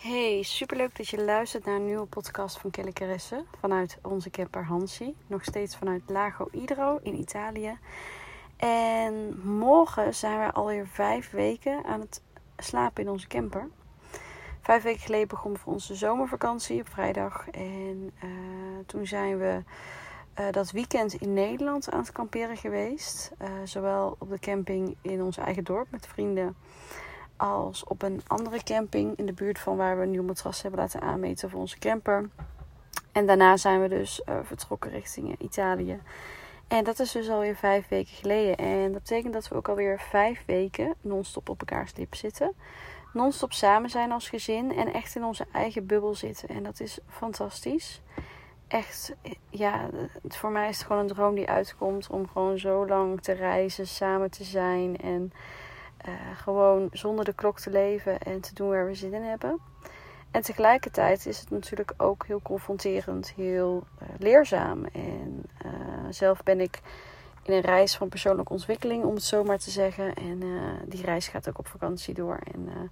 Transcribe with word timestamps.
Hey, 0.00 0.42
superleuk 0.42 0.96
dat 0.96 1.08
je 1.08 1.24
luistert 1.24 1.64
naar 1.64 1.74
een 1.74 1.84
nieuwe 1.84 2.06
podcast 2.06 2.58
van 2.58 2.70
Kelly 2.70 2.92
Caresse 2.92 3.44
vanuit 3.58 3.98
onze 4.02 4.30
camper 4.30 4.64
Hansi. 4.64 5.16
Nog 5.26 5.44
steeds 5.44 5.76
vanuit 5.76 6.02
Lago 6.06 6.48
Idro 6.50 6.98
in 7.02 7.18
Italië. 7.18 7.78
En 8.56 9.40
morgen 9.44 10.14
zijn 10.14 10.38
we 10.38 10.52
alweer 10.52 10.86
vijf 10.86 11.30
weken 11.30 11.84
aan 11.84 12.00
het 12.00 12.22
slapen 12.56 13.02
in 13.02 13.10
onze 13.10 13.26
camper. 13.26 13.68
Vijf 14.60 14.82
weken 14.82 15.00
geleden 15.00 15.28
begon 15.28 15.56
voor 15.56 15.72
onze 15.72 15.94
zomervakantie 15.94 16.80
op 16.80 16.88
vrijdag. 16.88 17.48
En 17.48 18.12
uh, 18.24 18.30
toen 18.86 19.06
zijn 19.06 19.38
we 19.38 19.62
uh, 20.40 20.46
dat 20.50 20.70
weekend 20.70 21.14
in 21.14 21.32
Nederland 21.32 21.90
aan 21.90 22.00
het 22.00 22.12
kamperen 22.12 22.56
geweest. 22.56 23.30
Uh, 23.42 23.48
zowel 23.64 24.16
op 24.18 24.30
de 24.30 24.38
camping 24.38 24.96
in 25.02 25.22
ons 25.22 25.36
eigen 25.36 25.64
dorp 25.64 25.90
met 25.90 26.06
vrienden 26.06 26.56
als 27.40 27.84
op 27.84 28.02
een 28.02 28.22
andere 28.26 28.62
camping 28.62 29.16
in 29.16 29.26
de 29.26 29.32
buurt 29.32 29.58
van 29.58 29.76
waar 29.76 29.96
we 29.96 30.02
een 30.02 30.10
nieuw 30.10 30.22
matras 30.22 30.62
hebben 30.62 30.80
laten 30.80 31.00
aanmeten 31.00 31.50
voor 31.50 31.60
onze 31.60 31.78
camper. 31.78 32.28
En 33.12 33.26
daarna 33.26 33.56
zijn 33.56 33.80
we 33.80 33.88
dus 33.88 34.22
uh, 34.28 34.34
vertrokken 34.42 34.90
richting 34.90 35.34
Italië. 35.38 36.00
En 36.68 36.84
dat 36.84 36.98
is 36.98 37.12
dus 37.12 37.28
alweer 37.28 37.56
vijf 37.56 37.88
weken 37.88 38.14
geleden. 38.14 38.56
En 38.56 38.92
dat 38.92 39.02
betekent 39.02 39.32
dat 39.32 39.48
we 39.48 39.54
ook 39.54 39.68
alweer 39.68 40.00
vijf 40.00 40.42
weken 40.46 40.94
non-stop 41.00 41.48
op 41.48 41.60
elkaars 41.60 41.96
lip 41.96 42.14
zitten. 42.14 42.52
Non-stop 43.12 43.52
samen 43.52 43.90
zijn 43.90 44.12
als 44.12 44.28
gezin 44.28 44.76
en 44.76 44.92
echt 44.92 45.16
in 45.16 45.24
onze 45.24 45.46
eigen 45.52 45.86
bubbel 45.86 46.14
zitten. 46.14 46.48
En 46.48 46.62
dat 46.62 46.80
is 46.80 46.98
fantastisch. 47.08 48.02
Echt, 48.68 49.14
ja, 49.48 49.88
voor 50.28 50.50
mij 50.50 50.68
is 50.68 50.76
het 50.78 50.86
gewoon 50.86 51.02
een 51.02 51.14
droom 51.14 51.34
die 51.34 51.48
uitkomt 51.48 52.10
om 52.10 52.28
gewoon 52.28 52.58
zo 52.58 52.86
lang 52.86 53.22
te 53.22 53.32
reizen, 53.32 53.86
samen 53.86 54.30
te 54.30 54.44
zijn. 54.44 54.96
En 54.96 55.32
uh, 56.08 56.14
gewoon 56.36 56.88
zonder 56.92 57.24
de 57.24 57.32
klok 57.32 57.60
te 57.60 57.70
leven 57.70 58.18
en 58.18 58.40
te 58.40 58.54
doen 58.54 58.68
waar 58.68 58.86
we 58.86 58.94
zin 58.94 59.14
in 59.14 59.22
hebben. 59.22 59.58
En 60.30 60.42
tegelijkertijd 60.42 61.26
is 61.26 61.40
het 61.40 61.50
natuurlijk 61.50 61.92
ook 61.96 62.26
heel 62.26 62.40
confronterend, 62.42 63.32
heel 63.32 63.84
uh, 64.02 64.08
leerzaam. 64.18 64.84
En 64.84 65.42
uh, 65.64 65.72
zelf 66.10 66.42
ben 66.42 66.60
ik 66.60 66.80
in 67.42 67.52
een 67.52 67.60
reis 67.60 67.96
van 67.96 68.08
persoonlijke 68.08 68.52
ontwikkeling, 68.52 69.04
om 69.04 69.14
het 69.14 69.22
zo 69.22 69.44
maar 69.44 69.58
te 69.58 69.70
zeggen. 69.70 70.14
En 70.14 70.42
die 70.84 71.04
reis 71.04 71.28
gaat 71.28 71.48
ook 71.48 71.58
op 71.58 71.66
vakantie 71.66 72.14
door. 72.14 72.38
En 72.52 72.90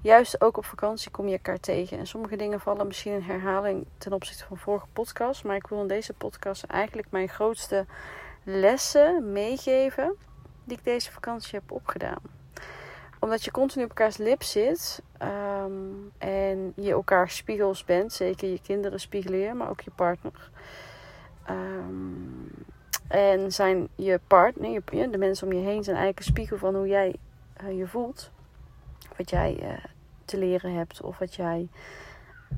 juist 0.00 0.40
ook 0.40 0.56
op 0.56 0.64
vakantie 0.64 1.10
kom 1.10 1.26
je 1.26 1.32
elkaar 1.32 1.60
tegen. 1.60 1.98
En 1.98 2.06
sommige 2.06 2.36
dingen 2.36 2.60
vallen 2.60 2.86
misschien 2.86 3.12
in 3.12 3.22
herhaling 3.22 3.86
ten 3.98 4.12
opzichte 4.12 4.44
van 4.44 4.56
vorige 4.56 4.86
podcast. 4.92 5.44
Maar 5.44 5.56
ik 5.56 5.66
wil 5.66 5.80
in 5.80 5.88
deze 5.88 6.12
podcast 6.12 6.62
eigenlijk 6.64 7.10
mijn 7.10 7.28
grootste 7.28 7.86
lessen 8.44 9.32
meegeven 9.32 10.16
die 10.64 10.76
ik 10.76 10.84
deze 10.84 11.12
vakantie 11.12 11.58
heb 11.58 11.72
opgedaan 11.72 12.39
omdat 13.20 13.44
je 13.44 13.50
continu 13.50 13.84
op 13.84 13.88
elkaars 13.88 14.16
lip 14.16 14.42
zit 14.42 15.02
um, 15.22 16.12
en 16.18 16.72
je 16.76 16.90
elkaar 16.90 17.30
spiegels 17.30 17.84
bent, 17.84 18.12
zeker 18.12 18.48
je 18.48 18.60
kinderen 18.62 19.00
spiegelen 19.00 19.38
je, 19.38 19.54
maar 19.54 19.70
ook 19.70 19.80
je 19.80 19.90
partner. 19.90 20.50
Um, 21.50 22.50
en 23.08 23.52
zijn 23.52 23.88
je 23.94 24.20
partner, 24.26 24.70
je, 24.70 25.10
de 25.10 25.18
mensen 25.18 25.46
om 25.46 25.52
je 25.52 25.64
heen, 25.64 25.84
zijn 25.84 25.96
eigenlijk 25.96 26.18
een 26.18 26.32
spiegel 26.32 26.58
van 26.58 26.74
hoe 26.74 26.86
jij 26.86 27.16
uh, 27.64 27.78
je 27.78 27.86
voelt. 27.86 28.30
Wat 29.16 29.30
jij 29.30 29.58
uh, 29.62 29.84
te 30.24 30.38
leren 30.38 30.74
hebt 30.74 31.00
of 31.00 31.18
wat 31.18 31.34
jij 31.34 31.68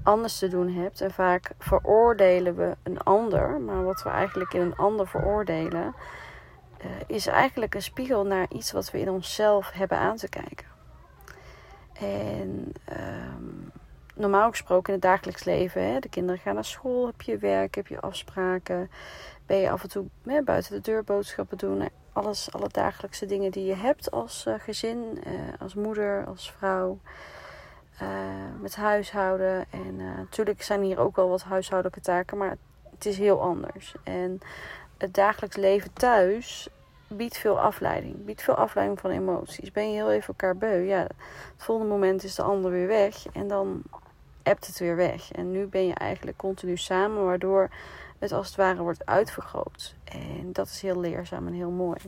anders 0.03 0.39
te 0.39 0.49
doen 0.49 0.69
hebt. 0.69 1.01
En 1.01 1.11
vaak 1.11 1.51
veroordelen 1.59 2.57
we 2.57 2.77
een 2.83 3.01
ander, 3.01 3.61
maar 3.61 3.85
wat 3.85 4.03
we 4.03 4.09
eigenlijk 4.09 4.53
in 4.53 4.61
een 4.61 4.77
ander 4.77 5.09
veroordelen, 5.09 5.95
uh, 6.85 6.91
is 7.07 7.27
eigenlijk 7.27 7.75
een 7.75 7.83
spiegel 7.83 8.27
naar 8.27 8.47
iets 8.49 8.73
wat 8.73 8.91
we 8.91 9.01
in 9.01 9.11
onszelf 9.11 9.71
hebben 9.71 9.99
aan 9.99 10.17
te 10.17 10.29
kijken. 10.29 10.67
En 11.93 12.73
um, 12.93 13.73
normaal 14.15 14.51
gesproken 14.51 14.87
in 14.95 15.01
het 15.01 15.09
dagelijks 15.09 15.45
leven, 15.45 15.83
hè, 15.83 15.99
de 15.99 16.09
kinderen 16.09 16.41
gaan 16.41 16.55
naar 16.55 16.65
school, 16.65 17.07
heb 17.07 17.23
je 17.23 17.37
werk, 17.37 17.75
heb 17.75 17.87
je 17.87 18.01
afspraken, 18.01 18.91
ben 19.47 19.57
je 19.57 19.71
af 19.71 19.83
en 19.83 19.89
toe 19.89 20.07
hè, 20.25 20.43
buiten 20.43 20.73
de 20.75 20.81
deur 20.81 21.05
boodschappen 21.05 21.59
doen. 21.59 21.89
Alles, 22.13 22.53
alle 22.53 22.69
dagelijkse 22.69 23.27
dingen 23.27 23.51
die 23.51 23.65
je 23.65 23.75
hebt 23.75 24.11
als 24.11 24.45
uh, 24.49 24.55
gezin, 24.59 25.23
uh, 25.27 25.33
als 25.59 25.75
moeder, 25.75 26.27
als 26.27 26.53
vrouw. 26.53 26.99
Met 28.61 28.77
huishouden. 28.77 29.65
En 29.71 29.97
natuurlijk 29.97 30.63
zijn 30.63 30.83
hier 30.83 30.99
ook 30.99 31.17
wel 31.17 31.29
wat 31.29 31.43
huishoudelijke 31.43 32.01
taken, 32.01 32.39
maar 32.39 32.57
het 32.91 33.07
is 33.07 33.19
heel 33.19 33.41
anders. 33.41 33.95
En 34.05 34.41
het 35.03 35.15
dagelijks 35.15 35.57
leven 35.57 35.93
thuis 35.93 36.69
biedt 37.09 37.37
veel 37.37 37.61
afleiding. 37.61 38.25
Biedt 38.25 38.43
veel 38.43 38.55
afleiding 38.55 39.01
van 39.01 39.11
emoties. 39.11 39.73
Ben 39.73 39.89
je 39.89 39.95
heel 39.95 40.13
even 40.13 40.29
elkaar 40.29 40.57
beu, 40.57 40.87
ja, 40.87 41.01
het 41.01 41.65
volgende 41.65 41.93
moment 41.93 42.25
is 42.25 42.35
de 42.35 42.43
ander 42.43 42.71
weer 42.71 42.87
weg. 42.87 43.27
En 43.33 43.49
dan 43.49 43.83
ebt 44.43 44.67
het 44.67 44.79
weer 44.79 44.97
weg. 44.97 45.33
En 45.33 45.51
nu 45.51 45.67
ben 45.67 45.87
je 45.87 45.95
eigenlijk 45.95 46.37
continu 46.37 46.77
samen, 46.77 47.25
waardoor 47.25 47.71
het 48.19 48.33
als 48.33 48.47
het 48.47 48.57
ware 48.57 48.83
wordt 48.83 49.07
uitvergroot. 49.07 49.95
En 50.05 50.53
dat 50.53 50.67
is 50.67 50.83
heel 50.83 51.01
leerzaam 51.01 51.47
en 51.47 51.53
heel 51.53 51.71
mooi. 51.71 51.99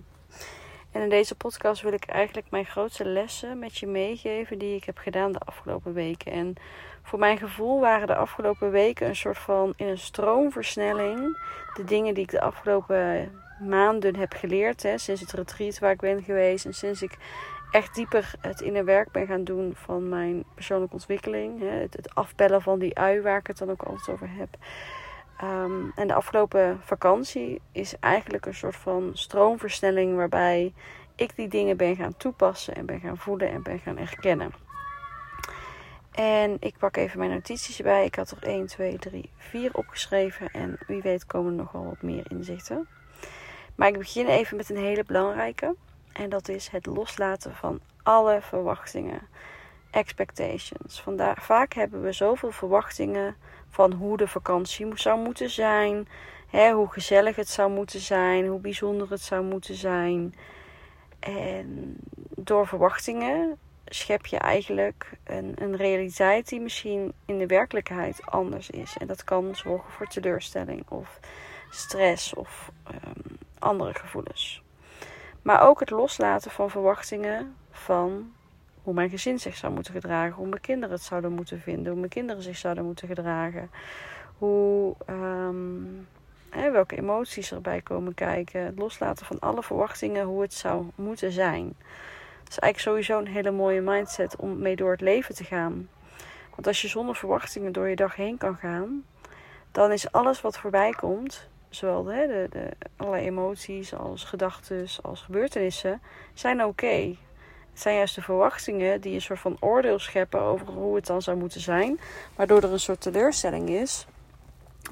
En 0.90 1.02
in 1.02 1.08
deze 1.08 1.34
podcast 1.34 1.82
wil 1.82 1.92
ik 1.92 2.04
eigenlijk 2.04 2.50
mijn 2.50 2.66
grootste 2.66 3.04
lessen 3.04 3.58
met 3.58 3.78
je 3.78 3.86
meegeven 3.86 4.58
die 4.58 4.76
ik 4.76 4.84
heb 4.84 4.98
gedaan 4.98 5.32
de 5.32 5.38
afgelopen 5.38 5.92
weken. 5.92 6.32
En 6.32 6.54
voor 7.04 7.18
mijn 7.18 7.38
gevoel 7.38 7.80
waren 7.80 8.06
de 8.06 8.14
afgelopen 8.14 8.70
weken 8.70 9.08
een 9.08 9.16
soort 9.16 9.38
van 9.38 9.72
in 9.76 9.86
een 9.86 9.98
stroomversnelling. 9.98 11.38
De 11.74 11.84
dingen 11.84 12.14
die 12.14 12.22
ik 12.22 12.30
de 12.30 12.40
afgelopen 12.40 13.32
maanden 13.60 14.16
heb 14.16 14.32
geleerd. 14.32 14.82
Hè, 14.82 14.98
sinds 14.98 15.20
het 15.20 15.32
retreat 15.32 15.78
waar 15.78 15.90
ik 15.90 16.00
ben 16.00 16.22
geweest. 16.22 16.64
En 16.64 16.74
sinds 16.74 17.02
ik 17.02 17.16
echt 17.70 17.94
dieper 17.94 18.32
het 18.40 18.60
in 18.60 18.74
het 18.74 18.84
werk 18.84 19.10
ben 19.12 19.26
gaan 19.26 19.44
doen 19.44 19.72
van 19.76 20.08
mijn 20.08 20.44
persoonlijke 20.54 20.94
ontwikkeling. 20.94 21.60
Hè, 21.60 21.66
het, 21.66 22.14
afbellen 22.14 22.62
van 22.62 22.78
die 22.78 22.98
ui 22.98 23.20
waar 23.20 23.38
ik 23.38 23.46
het 23.46 23.58
dan 23.58 23.70
ook 23.70 23.82
altijd 23.82 24.08
over 24.08 24.28
heb. 24.30 24.48
Um, 25.42 25.92
en 25.94 26.06
de 26.06 26.14
afgelopen 26.14 26.80
vakantie 26.84 27.60
is 27.72 27.98
eigenlijk 28.00 28.46
een 28.46 28.54
soort 28.54 28.76
van 28.76 29.10
stroomversnelling 29.12 30.16
waarbij 30.16 30.72
ik 31.14 31.36
die 31.36 31.48
dingen 31.48 31.76
ben 31.76 31.96
gaan 31.96 32.16
toepassen 32.16 32.74
en 32.74 32.86
ben 32.86 33.00
gaan 33.00 33.18
voelen 33.18 33.48
en 33.48 33.62
ben 33.62 33.78
gaan 33.78 33.98
erkennen. 33.98 34.63
En 36.14 36.56
ik 36.60 36.78
pak 36.78 36.96
even 36.96 37.18
mijn 37.18 37.30
notities 37.30 37.78
erbij. 37.78 38.04
Ik 38.04 38.14
had 38.14 38.30
er 38.30 38.42
1, 38.42 38.66
2, 38.66 38.98
3, 38.98 39.30
4 39.36 39.74
opgeschreven. 39.74 40.50
En 40.50 40.78
wie 40.86 41.02
weet 41.02 41.26
komen 41.26 41.52
er 41.52 41.58
nog 41.58 41.72
wel 41.72 41.84
wat 41.84 42.02
meer 42.02 42.30
inzichten. 42.30 42.88
Maar 43.74 43.88
ik 43.88 43.98
begin 43.98 44.26
even 44.26 44.56
met 44.56 44.70
een 44.70 44.76
hele 44.76 45.04
belangrijke. 45.04 45.74
En 46.12 46.28
dat 46.28 46.48
is 46.48 46.68
het 46.68 46.86
loslaten 46.86 47.54
van 47.54 47.80
alle 48.02 48.38
verwachtingen. 48.40 49.20
Expectations. 49.90 51.00
Vandaar, 51.00 51.42
vaak 51.42 51.72
hebben 51.72 52.02
we 52.02 52.12
zoveel 52.12 52.50
verwachtingen 52.50 53.36
van 53.68 53.92
hoe 53.92 54.16
de 54.16 54.28
vakantie 54.28 54.98
zou 54.98 55.20
moeten 55.20 55.50
zijn. 55.50 56.08
Hè, 56.50 56.72
hoe 56.72 56.90
gezellig 56.90 57.36
het 57.36 57.48
zou 57.48 57.70
moeten 57.70 58.00
zijn. 58.00 58.46
Hoe 58.46 58.60
bijzonder 58.60 59.10
het 59.10 59.22
zou 59.22 59.44
moeten 59.44 59.74
zijn. 59.74 60.34
En 61.20 61.96
door 62.36 62.66
verwachtingen 62.66 63.58
schep 63.84 64.26
je 64.26 64.38
eigenlijk 64.38 65.10
een, 65.24 65.52
een 65.58 65.76
realiteit 65.76 66.48
die 66.48 66.60
misschien 66.60 67.12
in 67.26 67.38
de 67.38 67.46
werkelijkheid 67.46 68.26
anders 68.26 68.70
is. 68.70 68.96
En 68.96 69.06
dat 69.06 69.24
kan 69.24 69.56
zorgen 69.56 69.92
voor 69.92 70.06
teleurstelling 70.06 70.84
of 70.88 71.20
stress 71.70 72.34
of 72.34 72.70
um, 72.90 73.36
andere 73.58 73.94
gevoelens. 73.94 74.62
Maar 75.42 75.62
ook 75.62 75.80
het 75.80 75.90
loslaten 75.90 76.50
van 76.50 76.70
verwachtingen 76.70 77.54
van 77.70 78.32
hoe 78.82 78.94
mijn 78.94 79.10
gezin 79.10 79.38
zich 79.38 79.56
zou 79.56 79.72
moeten 79.72 79.92
gedragen, 79.92 80.34
hoe 80.34 80.48
mijn 80.48 80.60
kinderen 80.60 80.94
het 80.94 81.04
zouden 81.04 81.32
moeten 81.32 81.60
vinden, 81.60 81.86
hoe 81.90 81.98
mijn 81.98 82.10
kinderen 82.10 82.42
zich 82.42 82.56
zouden 82.56 82.84
moeten 82.84 83.08
gedragen, 83.08 83.70
hoe, 84.38 84.96
hè, 86.50 86.70
welke 86.70 86.96
emoties 86.96 87.52
erbij 87.52 87.80
komen 87.80 88.14
kijken, 88.14 88.64
het 88.64 88.78
loslaten 88.78 89.26
van 89.26 89.38
alle 89.38 89.62
verwachtingen, 89.62 90.24
hoe 90.24 90.42
het 90.42 90.54
zou 90.54 90.86
moeten 90.94 91.32
zijn. 91.32 91.76
Dat 92.44 92.52
is 92.52 92.58
eigenlijk 92.58 92.78
sowieso 92.78 93.18
een 93.18 93.34
hele 93.34 93.50
mooie 93.50 93.80
mindset 93.80 94.36
om 94.36 94.58
mee 94.58 94.76
door 94.76 94.90
het 94.90 95.00
leven 95.00 95.34
te 95.34 95.44
gaan. 95.44 95.88
Want 96.54 96.66
als 96.66 96.82
je 96.82 96.88
zonder 96.88 97.16
verwachtingen 97.16 97.72
door 97.72 97.88
je 97.88 97.96
dag 97.96 98.16
heen 98.16 98.38
kan 98.38 98.56
gaan, 98.56 99.04
dan 99.72 99.92
is 99.92 100.12
alles 100.12 100.40
wat 100.40 100.58
voorbij 100.58 100.90
komt 100.90 101.48
zowel 101.74 102.02
de, 102.02 102.26
de, 102.26 102.46
de 102.50 102.70
allerlei 102.96 103.24
emoties 103.26 103.94
als 103.94 104.24
gedachten 104.24 104.86
als 105.02 105.20
gebeurtenissen, 105.20 106.00
zijn 106.34 106.64
oké. 106.64 107.16
Het 107.70 107.82
zijn 107.82 107.96
juist 107.96 108.14
de 108.14 108.22
verwachtingen 108.22 109.00
die 109.00 109.14
een 109.14 109.20
soort 109.20 109.38
van 109.38 109.56
oordeel 109.60 109.98
scheppen 109.98 110.40
over 110.40 110.66
hoe 110.66 110.94
het 110.94 111.06
dan 111.06 111.22
zou 111.22 111.36
moeten 111.36 111.60
zijn. 111.60 112.00
Waardoor 112.36 112.62
er 112.62 112.72
een 112.72 112.80
soort 112.80 113.00
teleurstelling 113.00 113.68
is 113.68 114.06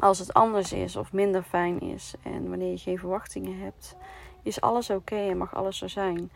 als 0.00 0.18
het 0.18 0.32
anders 0.32 0.72
is 0.72 0.96
of 0.96 1.12
minder 1.12 1.42
fijn 1.42 1.80
is. 1.80 2.14
En 2.22 2.48
wanneer 2.48 2.70
je 2.70 2.78
geen 2.78 2.98
verwachtingen 2.98 3.58
hebt, 3.58 3.96
is 4.42 4.60
alles 4.60 4.90
oké 4.90 5.16
en 5.16 5.36
mag 5.36 5.54
alles 5.54 5.78
zo 5.78 5.88
zijn. 5.88 6.30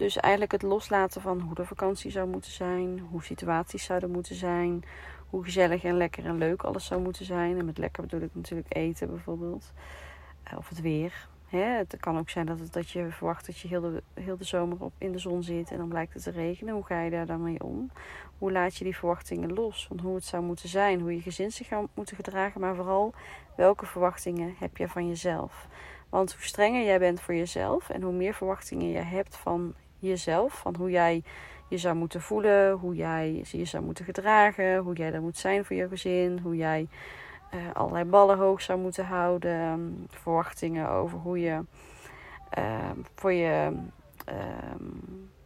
Dus 0.00 0.16
eigenlijk 0.16 0.52
het 0.52 0.62
loslaten 0.62 1.20
van 1.20 1.40
hoe 1.40 1.54
de 1.54 1.64
vakantie 1.64 2.10
zou 2.10 2.28
moeten 2.28 2.50
zijn, 2.50 2.98
hoe 3.10 3.22
situaties 3.24 3.84
zouden 3.84 4.10
moeten 4.10 4.34
zijn, 4.34 4.84
hoe 5.28 5.44
gezellig 5.44 5.84
en 5.84 5.96
lekker 5.96 6.26
en 6.26 6.38
leuk 6.38 6.62
alles 6.62 6.84
zou 6.84 7.02
moeten 7.02 7.24
zijn. 7.24 7.58
En 7.58 7.64
met 7.64 7.78
lekker 7.78 8.02
bedoel 8.02 8.20
ik 8.20 8.34
natuurlijk 8.34 8.74
eten 8.74 9.08
bijvoorbeeld. 9.08 9.72
Eh, 10.42 10.58
of 10.58 10.68
het 10.68 10.80
weer. 10.80 11.28
Het 11.46 11.96
kan 12.00 12.18
ook 12.18 12.30
zijn 12.30 12.46
dat, 12.46 12.72
dat 12.72 12.90
je 12.90 13.10
verwacht 13.10 13.46
dat 13.46 13.58
je 13.58 13.68
heel 13.68 13.80
de, 13.80 14.02
heel 14.14 14.36
de 14.36 14.44
zomer 14.44 14.76
op 14.80 14.92
in 14.98 15.12
de 15.12 15.18
zon 15.18 15.42
zit 15.42 15.70
en 15.70 15.76
dan 15.76 15.88
blijkt 15.88 16.14
het 16.14 16.22
te 16.22 16.30
regenen. 16.30 16.74
Hoe 16.74 16.84
ga 16.84 17.00
je 17.00 17.10
daar 17.10 17.26
dan 17.26 17.42
mee 17.42 17.62
om? 17.62 17.90
Hoe 18.38 18.52
laat 18.52 18.76
je 18.76 18.84
die 18.84 18.96
verwachtingen 18.96 19.52
los? 19.52 19.86
Van 19.86 20.00
hoe 20.00 20.14
het 20.14 20.24
zou 20.24 20.42
moeten 20.42 20.68
zijn, 20.68 21.00
hoe 21.00 21.14
je 21.14 21.20
gezin 21.20 21.52
zich 21.52 21.66
zou 21.66 21.86
moeten 21.94 22.16
gedragen, 22.16 22.60
maar 22.60 22.74
vooral 22.74 23.14
welke 23.56 23.86
verwachtingen 23.86 24.54
heb 24.58 24.76
je 24.76 24.88
van 24.88 25.08
jezelf? 25.08 25.68
Want 26.08 26.32
hoe 26.32 26.44
strenger 26.44 26.84
jij 26.84 26.98
bent 26.98 27.20
voor 27.20 27.34
jezelf 27.34 27.90
en 27.90 28.02
hoe 28.02 28.12
meer 28.12 28.34
verwachtingen 28.34 28.88
je 28.88 28.98
hebt 28.98 29.36
van 29.36 29.74
jezelf, 30.08 30.52
van 30.52 30.76
hoe 30.76 30.90
jij 30.90 31.22
je 31.68 31.78
zou 31.78 31.94
moeten 31.94 32.20
voelen, 32.20 32.72
hoe 32.72 32.94
jij 32.94 33.44
je 33.50 33.64
zou 33.64 33.84
moeten 33.84 34.04
gedragen, 34.04 34.78
hoe 34.78 34.94
jij 34.94 35.12
er 35.12 35.22
moet 35.22 35.36
zijn 35.36 35.64
voor 35.64 35.76
je 35.76 35.88
gezin, 35.88 36.38
hoe 36.42 36.56
jij 36.56 36.88
uh, 37.54 37.60
allerlei 37.72 38.04
ballen 38.04 38.38
hoog 38.38 38.62
zou 38.62 38.80
moeten 38.80 39.04
houden, 39.06 40.06
verwachtingen 40.08 40.88
over 40.88 41.18
hoe 41.18 41.40
je 41.40 41.64
uh, 42.58 42.90
voor 43.14 43.32
je, 43.32 43.72
uh, 44.28 44.34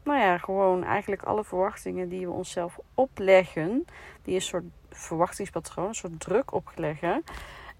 nou 0.02 0.18
ja, 0.18 0.38
gewoon 0.38 0.84
eigenlijk 0.84 1.22
alle 1.22 1.44
verwachtingen 1.44 2.08
die 2.08 2.26
we 2.26 2.32
onszelf 2.32 2.78
opleggen, 2.94 3.84
die 4.22 4.34
een 4.34 4.42
soort 4.42 4.64
verwachtingspatroon, 4.90 5.88
een 5.88 5.94
soort 5.94 6.20
druk 6.20 6.52
opleggen. 6.52 7.24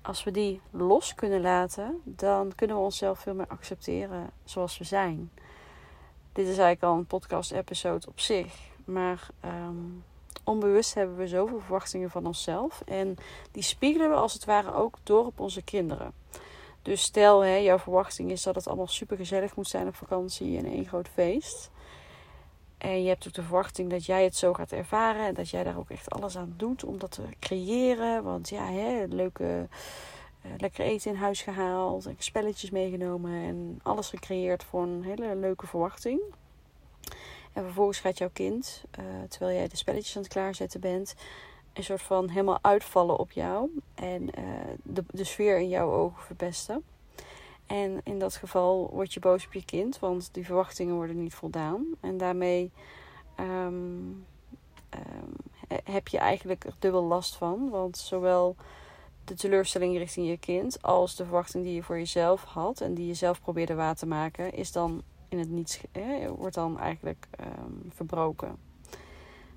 Als 0.03 0.25
we 0.25 0.31
die 0.31 0.61
los 0.71 1.15
kunnen 1.15 1.41
laten, 1.41 2.01
dan 2.05 2.53
kunnen 2.55 2.77
we 2.77 2.83
onszelf 2.83 3.19
veel 3.19 3.35
meer 3.35 3.49
accepteren 3.49 4.31
zoals 4.45 4.79
we 4.79 4.85
zijn. 4.85 5.31
Dit 6.35 6.45
is 6.47 6.59
eigenlijk 6.59 6.83
al 6.83 6.99
een 6.99 7.07
podcast-episode 7.07 8.07
op 8.07 8.21
zich. 8.21 8.55
Maar 8.85 9.29
um, 9.45 10.05
onbewust 10.45 10.95
hebben 10.95 11.17
we 11.17 11.29
zoveel 11.29 11.61
verwachtingen 11.61 12.11
van 12.11 12.27
onszelf. 12.27 12.83
En 12.87 13.17
die 13.53 13.63
spiegelen 13.63 14.11
we 14.11 14.17
als 14.17 14.33
het 14.33 14.45
ware 14.45 14.75
ook 14.75 14.97
door 15.03 15.27
op 15.27 15.41
onze 15.41 15.63
kinderen. 15.63 16.13
Dus 16.83 17.03
stel, 17.03 17.41
hè, 17.41 17.55
jouw 17.55 17.79
verwachting 17.79 18.31
is 18.31 18.43
dat 18.43 18.55
het 18.55 18.67
allemaal 18.67 18.87
super 18.87 19.17
gezellig 19.17 19.57
moet 19.57 19.69
zijn 19.69 19.87
op 19.87 19.95
vakantie 19.95 20.59
en 20.59 20.65
één 20.65 20.87
groot 20.87 21.09
feest. 21.09 21.71
En 22.79 23.03
je 23.03 23.09
hebt 23.09 23.27
ook 23.27 23.35
de 23.35 23.43
verwachting 23.43 23.91
dat 23.91 24.05
jij 24.05 24.25
het 24.25 24.37
zo 24.37 24.53
gaat 24.53 24.73
ervaren. 24.73 25.27
En 25.27 25.35
dat 25.35 25.51
jij 25.51 25.65
daar 25.65 25.79
ook 25.79 25.91
echt 25.91 26.11
alles 26.11 26.37
aan 26.37 26.55
doet 26.57 26.85
om 26.85 26.99
dat 26.99 27.11
te 27.11 27.23
creëren. 27.41 28.23
Want 28.23 28.49
ja, 28.49 28.67
hè, 28.67 29.05
leuke, 29.09 29.69
lekker 30.59 30.85
eten 30.85 31.11
in 31.11 31.17
huis 31.17 31.43
gehaald. 31.43 32.09
Spelletjes 32.19 32.71
meegenomen. 32.71 33.33
En 33.33 33.81
alles 33.83 34.09
gecreëerd 34.09 34.65
voor 34.65 34.83
een 34.83 35.03
hele 35.03 35.37
leuke 35.37 35.67
verwachting. 35.67 36.21
En 37.53 37.63
vervolgens 37.63 38.01
gaat 38.01 38.19
jouw 38.19 38.31
kind, 38.33 38.85
uh, 38.99 39.05
terwijl 39.29 39.57
jij 39.57 39.69
de 39.69 39.77
spelletjes 39.77 40.17
aan 40.17 40.23
het 40.23 40.33
klaarzetten 40.33 40.81
bent, 40.81 41.15
een 41.73 41.85
soort 41.85 42.03
van 42.03 42.29
helemaal 42.29 42.59
uitvallen 42.63 43.19
op 43.19 43.33
jou. 43.33 43.71
En 43.95 44.23
uh, 44.23 44.45
de, 44.83 45.05
de 45.11 45.25
sfeer 45.25 45.59
in 45.59 45.69
jouw 45.69 45.93
ogen 45.93 46.23
verpesten. 46.23 46.85
En 47.67 48.01
in 48.05 48.19
dat 48.19 48.37
geval 48.37 48.91
word 48.93 49.15
je 49.15 49.21
boos 49.21 49.47
op 49.47 49.53
je 49.53 49.65
kind, 49.65 49.99
want 49.99 50.29
die 50.33 50.45
verwachtingen 50.45 50.95
worden 50.95 51.23
niet 51.23 51.35
voldaan. 51.35 51.87
En 52.01 52.17
daarmee 52.17 52.71
um, 53.41 54.27
um, 54.91 55.37
heb 55.85 56.09
je 56.09 56.19
eigenlijk 56.19 56.65
er 56.65 56.75
dubbel 56.79 57.05
last 57.05 57.37
van. 57.37 57.71
Want 57.71 57.97
zowel 57.97 58.57
de 59.25 59.35
teleurstelling 59.35 59.97
richting 59.97 60.29
je 60.29 60.37
kind 60.37 60.83
als 60.83 61.17
de 61.17 61.25
verwachting 61.25 61.65
die 61.65 61.75
je 61.75 61.83
voor 61.83 61.99
jezelf 61.99 62.45
had 62.45 62.81
en 62.81 62.95
die 62.95 63.07
je 63.07 63.15
zelf 63.15 63.41
probeerde 63.41 63.75
waar 63.75 63.95
te 63.95 64.07
maken, 64.07 64.53
is 64.53 64.73
dan 64.73 65.03
in 65.29 65.39
het 65.39 65.51
niets, 65.51 65.81
wordt 66.37 66.55
dan 66.55 66.79
eigenlijk 66.79 67.27
um, 67.41 67.91
verbroken. 67.95 68.57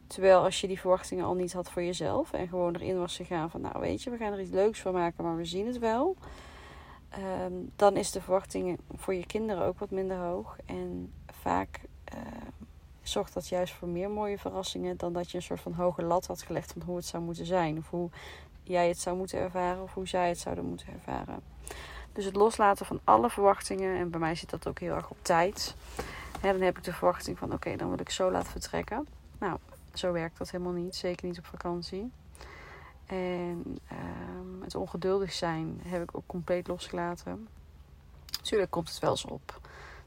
Terwijl 0.08 0.44
als 0.44 0.62
je 0.62 0.68
die 0.68 0.80
verwachtingen 0.80 1.26
al 1.26 1.34
niet 1.34 1.54
had 1.54 1.72
voor 1.72 1.84
jezelf 1.84 2.34
en 2.34 2.48
gewoon 2.48 2.76
erin 2.76 3.00
was 3.00 3.16
gegaan 3.16 3.50
van, 3.50 3.62
nou 3.62 3.80
weet 3.80 4.04
je, 4.04 4.10
we 4.10 4.18
gaan 4.18 4.34
er 4.34 4.42
iets 4.42 4.52
leuks 4.52 4.80
van 4.82 4.94
maken, 4.94 5.24
maar 5.24 5.38
we 5.38 5.46
zien 5.46 5.68
het 5.68 5.80
wel. 5.80 6.16
Um, 7.46 7.72
dan 7.76 7.96
is 7.96 8.12
de 8.12 8.22
verwachting 8.22 8.80
voor 8.96 9.14
je 9.14 9.26
kinderen 9.26 9.66
ook 9.66 9.80
wat 9.80 9.92
minder 9.92 10.18
hoog. 10.18 10.58
En 10.66 11.14
vaak 11.26 11.82
uh, 12.14 12.22
zorgt 13.02 13.34
dat 13.34 13.48
juist 13.48 13.74
voor 13.74 13.88
meer 13.88 14.10
mooie 14.10 14.38
verrassingen 14.38 14.98
dan 14.98 15.14
dat 15.14 15.32
je 15.32 15.38
een 15.38 15.44
soort 15.44 15.62
van 15.62 15.74
hoge 15.74 16.04
lat 16.04 16.28
had 16.28 16.42
gelegd 16.42 16.72
van 16.72 16.82
hoe 16.82 16.96
het 16.96 17.06
zou 17.06 17.24
moeten 17.24 17.46
zijn. 17.46 17.78
Of 17.78 17.90
hoe 17.90 18.10
jij 18.68 18.88
het 18.88 19.00
zou 19.00 19.18
moeten 19.18 19.40
ervaren 19.40 19.84
of 19.84 19.94
hoe 19.94 20.08
zij 20.08 20.30
het 20.30 20.40
zouden 20.40 20.66
moeten 20.66 20.88
ervaren. 20.94 21.40
Dus 22.14 22.26
het 22.26 22.36
loslaten 22.36 22.86
van 22.86 23.00
alle 23.04 23.30
verwachtingen. 23.30 23.98
En 23.98 24.10
bij 24.10 24.20
mij 24.20 24.36
zit 24.36 24.50
dat 24.50 24.68
ook 24.68 24.80
heel 24.80 24.96
erg 24.96 25.10
op 25.10 25.18
tijd. 25.22 25.76
dan 26.42 26.62
heb 26.62 26.78
ik 26.78 26.84
de 26.84 26.94
verwachting 26.94 27.38
van 27.38 27.54
oké, 27.54 27.76
dan 27.76 27.90
wil 27.90 28.00
ik 28.00 28.10
zo 28.10 28.32
laten 28.32 28.52
vertrekken. 28.52 29.08
Nou, 29.40 29.58
zo 29.94 30.12
werkt 30.12 30.38
dat 30.38 30.52
helemaal 30.52 30.74
niet. 30.74 30.96
Zeker 30.96 31.28
niet 31.28 31.38
op 31.38 31.46
vakantie. 31.46 32.12
En 33.06 33.78
um, 33.92 34.62
het 34.62 34.76
ongeduldig 34.76 35.34
zijn 35.34 35.82
heb 35.84 36.02
ik 36.02 36.18
ook 36.18 36.24
compleet 36.26 36.68
losgelaten. 36.68 37.48
Natuurlijk 38.38 38.72
komt 38.72 38.90
het 38.90 39.00
wel 39.00 39.10
eens 39.10 39.26
op. 39.26 39.60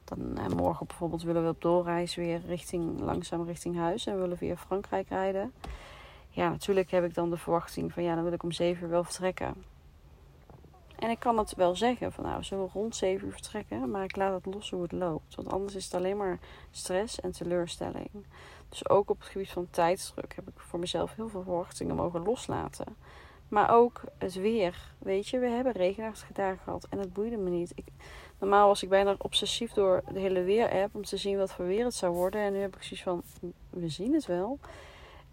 Dan 0.05 0.19
uh, 0.39 0.47
morgen 0.47 0.87
bijvoorbeeld 0.87 1.23
willen 1.23 1.43
we 1.43 1.49
op 1.49 1.63
doorreis 1.63 2.15
weer 2.15 2.41
richting, 2.47 3.01
langzaam 3.01 3.47
richting 3.47 3.77
huis. 3.77 4.07
En 4.07 4.15
we 4.15 4.21
willen 4.21 4.39
via 4.39 4.57
Frankrijk 4.57 5.09
rijden. 5.09 5.53
Ja, 6.31 6.49
natuurlijk 6.49 6.91
heb 6.91 7.05
ik 7.05 7.15
dan 7.15 7.31
de 7.31 7.37
verwachting 7.37 7.93
van 7.93 8.03
ja, 8.03 8.15
dan 8.15 8.25
wil 8.25 8.33
ik 8.33 8.43
om 8.43 8.53
zeven 8.53 8.83
uur 8.83 8.91
wel 8.91 9.05
vertrekken. 9.05 9.55
En 11.01 11.11
ik 11.11 11.19
kan 11.19 11.39
het 11.39 11.55
wel 11.55 11.77
zeggen 11.77 12.13
van 12.13 12.25
nou, 12.25 12.43
zullen 12.43 12.65
we 12.65 12.71
rond 12.73 12.97
7 12.97 13.27
uur 13.27 13.33
vertrekken, 13.33 13.91
maar 13.91 14.05
ik 14.05 14.17
laat 14.17 14.45
het 14.45 14.55
los 14.55 14.71
hoe 14.71 14.83
het 14.83 14.93
loopt. 14.93 15.35
Want 15.35 15.53
anders 15.53 15.75
is 15.75 15.85
het 15.85 15.95
alleen 15.95 16.17
maar 16.17 16.39
stress 16.71 17.21
en 17.21 17.33
teleurstelling. 17.33 18.11
Dus 18.69 18.89
ook 18.89 19.11
op 19.11 19.19
het 19.19 19.29
gebied 19.29 19.51
van 19.51 19.69
tijdsdruk 19.71 20.35
heb 20.35 20.49
ik 20.49 20.61
voor 20.61 20.79
mezelf 20.79 21.15
heel 21.15 21.29
veel 21.29 21.43
verwachtingen 21.43 21.97
mogen 21.97 22.23
loslaten. 22.23 22.97
Maar 23.49 23.71
ook 23.71 24.01
het 24.19 24.35
weer. 24.35 24.93
Weet 24.99 25.29
je, 25.29 25.39
we 25.39 25.47
hebben 25.47 25.73
regenachtige 25.73 26.33
dagen 26.33 26.59
gehad 26.65 26.87
en 26.91 26.99
het 26.99 27.13
boeide 27.13 27.37
me 27.37 27.51
niet. 27.51 27.75
Normaal 28.39 28.67
was 28.67 28.83
ik 28.83 28.89
bijna 28.89 29.15
obsessief 29.19 29.73
door 29.73 30.03
de 30.13 30.21
hele 30.21 30.43
weer-app 30.43 30.95
om 30.95 31.05
te 31.05 31.17
zien 31.17 31.37
wat 31.37 31.53
voor 31.53 31.67
weer 31.67 31.85
het 31.85 31.95
zou 31.95 32.15
worden. 32.15 32.41
En 32.41 32.53
nu 32.53 32.59
heb 32.59 32.77
ik 32.77 32.83
zoiets 32.83 33.03
van, 33.03 33.23
we 33.71 33.89
zien 33.89 34.15
het 34.15 34.27
wel. 34.27 34.59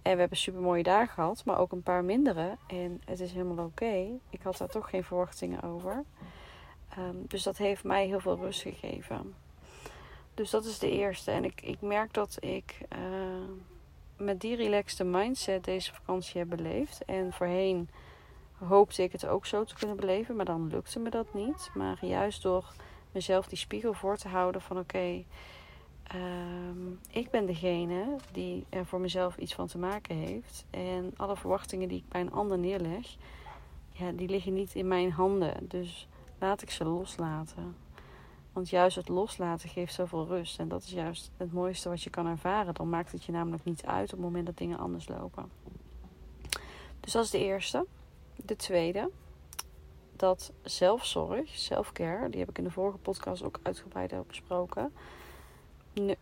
En 0.07 0.13
we 0.13 0.19
hebben 0.19 0.38
super 0.38 0.62
mooie 0.62 0.83
dagen 0.83 1.13
gehad, 1.13 1.45
maar 1.45 1.59
ook 1.59 1.71
een 1.71 1.83
paar 1.83 2.04
mindere. 2.04 2.57
En 2.68 3.01
het 3.06 3.19
is 3.19 3.31
helemaal 3.31 3.65
oké. 3.65 4.19
Ik 4.30 4.42
had 4.42 4.57
daar 4.57 4.68
toch 4.68 4.89
geen 4.89 5.04
verwachtingen 5.04 5.62
over. 5.62 6.04
Um, 6.98 7.25
dus 7.27 7.44
dat 7.44 7.57
heeft 7.57 7.83
mij 7.83 8.06
heel 8.06 8.19
veel 8.19 8.38
rust 8.38 8.62
gegeven. 8.62 9.36
Dus 10.33 10.50
dat 10.50 10.65
is 10.65 10.80
de 10.80 10.92
eerste. 10.92 11.31
En 11.31 11.45
ik, 11.45 11.62
ik 11.62 11.81
merk 11.81 12.13
dat 12.13 12.38
ik 12.39 12.77
uh, 12.94 13.00
met 14.18 14.42
die 14.42 14.56
relaxte 14.56 15.04
mindset 15.04 15.63
deze 15.63 15.94
vakantie 15.94 16.39
heb 16.39 16.50
beleefd. 16.50 17.06
En 17.06 17.33
voorheen 17.33 17.89
hoopte 18.54 19.04
ik 19.04 19.12
het 19.12 19.25
ook 19.25 19.45
zo 19.45 19.63
te 19.63 19.75
kunnen 19.75 19.95
beleven, 19.95 20.36
maar 20.36 20.45
dan 20.45 20.68
lukte 20.68 21.00
me 21.00 21.09
dat 21.09 21.33
niet. 21.33 21.69
Maar 21.74 22.06
juist 22.06 22.42
door 22.42 22.74
mezelf 23.12 23.48
die 23.48 23.57
spiegel 23.57 23.94
voor 23.94 24.18
te 24.18 24.27
houden 24.27 24.62
van 24.62 24.77
oké. 24.77 25.24
Um, 26.15 27.00
ik 27.09 27.30
ben 27.30 27.45
degene 27.45 28.15
die 28.31 28.65
er 28.69 28.86
voor 28.86 29.00
mezelf 29.00 29.38
iets 29.38 29.54
van 29.54 29.68
te 29.68 29.77
maken 29.77 30.15
heeft. 30.15 30.65
En 30.69 31.13
alle 31.18 31.36
verwachtingen 31.36 31.88
die 31.88 31.98
ik 31.98 32.09
bij 32.09 32.21
een 32.21 32.31
ander 32.31 32.57
neerleg, 32.57 33.15
ja, 33.92 34.11
die 34.11 34.30
liggen 34.30 34.54
niet 34.54 34.76
in 34.76 34.87
mijn 34.87 35.11
handen. 35.11 35.68
Dus 35.68 36.07
laat 36.40 36.61
ik 36.61 36.69
ze 36.69 36.85
loslaten. 36.85 37.76
Want 38.54 38.69
juist 38.69 38.95
het 38.95 39.07
loslaten 39.07 39.69
geeft 39.69 39.94
zoveel 39.94 40.26
rust. 40.26 40.59
En 40.59 40.68
dat 40.68 40.83
is 40.83 40.92
juist 40.92 41.31
het 41.37 41.54
mooiste 41.54 41.90
wat 41.90 42.04
je 42.04 42.09
kan 42.09 42.28
ervaren. 42.28 42.73
Dan 42.73 42.90
maakt 42.90 43.11
het 43.11 43.23
je 43.23 43.31
namelijk 43.31 43.64
niet 43.64 43.85
uit 43.85 44.14
op 44.14 44.18
het 44.18 44.19
moment 44.19 44.45
dat 44.45 44.57
dingen 44.57 44.78
anders 44.78 45.07
lopen. 45.07 45.52
Dus 46.99 47.11
dat 47.11 47.23
is 47.23 47.30
de 47.30 47.40
eerste. 47.44 47.85
De 48.45 48.56
tweede, 48.56 49.09
dat 50.16 50.52
zelfzorg, 50.61 51.49
selfcare, 51.49 52.30
die 52.30 52.40
heb 52.40 52.49
ik 52.49 52.57
in 52.57 52.64
de 52.64 52.71
vorige 52.71 52.97
podcast 52.97 53.44
ook 53.44 53.59
uitgebreid 53.64 54.28
besproken 54.28 54.94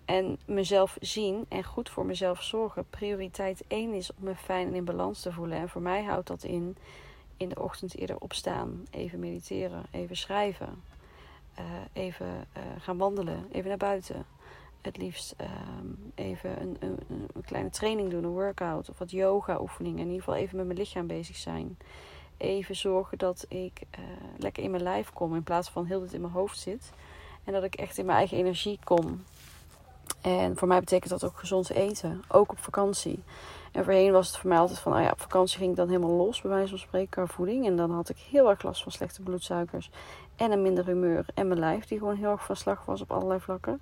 en 0.05 0.37
mezelf 0.45 0.97
zien 0.99 1.45
en 1.49 1.63
goed 1.63 1.89
voor 1.89 2.05
mezelf 2.05 2.43
zorgen 2.43 2.85
prioriteit 2.89 3.63
1 3.67 3.93
is 3.93 4.11
om 4.13 4.23
me 4.23 4.35
fijn 4.35 4.67
en 4.67 4.73
in 4.73 4.85
balans 4.85 5.21
te 5.21 5.31
voelen. 5.31 5.57
En 5.57 5.69
voor 5.69 5.81
mij 5.81 6.03
houdt 6.03 6.27
dat 6.27 6.43
in 6.43 6.77
in 7.37 7.49
de 7.49 7.61
ochtend 7.61 7.95
eerder 7.95 8.17
opstaan, 8.19 8.85
even 8.89 9.19
mediteren, 9.19 9.83
even 9.91 10.17
schrijven, 10.17 10.83
uh, 11.59 11.65
even 11.93 12.47
uh, 12.57 12.63
gaan 12.79 12.97
wandelen, 12.97 13.45
even 13.51 13.69
naar 13.69 13.77
buiten. 13.77 14.25
Het 14.81 14.97
liefst 14.97 15.35
uh, 15.41 15.47
even 16.15 16.61
een, 16.61 16.77
een, 16.79 16.99
een, 17.07 17.43
kleine 17.45 17.69
training 17.69 18.09
doen, 18.09 18.23
een 18.23 18.29
workout 18.29 18.89
of 18.89 18.97
wat 18.97 19.11
yoga 19.11 19.61
oefeningen. 19.61 19.99
In 19.99 20.05
ieder 20.05 20.23
geval 20.23 20.39
even 20.39 20.57
met 20.57 20.65
mijn 20.65 20.77
lichaam 20.77 21.07
bezig 21.07 21.35
zijn. 21.35 21.77
Even 22.37 22.75
zorgen 22.75 23.17
dat 23.17 23.45
ik 23.49 23.81
eh, 23.89 23.99
lekker 24.37 24.63
in 24.63 24.71
mijn 24.71 24.83
lijf 24.83 25.13
kom 25.13 25.35
in 25.35 25.43
plaats 25.43 25.69
van 25.69 25.85
heel 25.85 25.99
dit 25.99 26.13
in 26.13 26.21
mijn 26.21 26.33
hoofd 26.33 26.59
zit. 26.59 26.91
En 27.43 27.53
dat 27.53 27.63
ik 27.63 27.75
echt 27.75 27.97
in 27.97 28.05
mijn 28.05 28.17
eigen 28.17 28.37
energie 28.37 28.79
kom. 28.83 29.23
En 30.25 30.57
voor 30.57 30.67
mij 30.67 30.79
betekent 30.79 31.09
dat 31.09 31.23
ook 31.23 31.37
gezond 31.37 31.69
eten. 31.69 32.23
Ook 32.27 32.51
op 32.51 32.59
vakantie. 32.59 33.23
En 33.71 33.83
voorheen 33.83 34.11
was 34.11 34.27
het 34.27 34.37
voor 34.37 34.49
mij 34.49 34.59
altijd 34.59 34.79
van, 34.79 34.91
nou 34.91 35.03
ja, 35.03 35.11
op 35.11 35.21
vakantie 35.21 35.57
ging 35.57 35.69
ik 35.69 35.75
dan 35.75 35.87
helemaal 35.87 36.15
los, 36.15 36.41
bij 36.41 36.51
wijze 36.51 36.69
van 36.69 36.77
spreken, 36.77 37.09
qua 37.09 37.25
voeding. 37.25 37.65
En 37.65 37.75
dan 37.75 37.91
had 37.91 38.09
ik 38.09 38.17
heel 38.17 38.49
erg 38.49 38.63
last 38.63 38.83
van 38.83 38.91
slechte 38.91 39.21
bloedsuikers. 39.21 39.89
En 40.35 40.51
een 40.51 40.61
minder 40.61 40.85
humeur. 40.85 41.25
En 41.33 41.47
mijn 41.47 41.59
lijf, 41.59 41.85
die 41.85 41.97
gewoon 41.97 42.15
heel 42.15 42.31
erg 42.31 42.45
van 42.45 42.55
slag 42.55 42.85
was 42.85 43.01
op 43.01 43.11
allerlei 43.11 43.39
vlakken. 43.39 43.81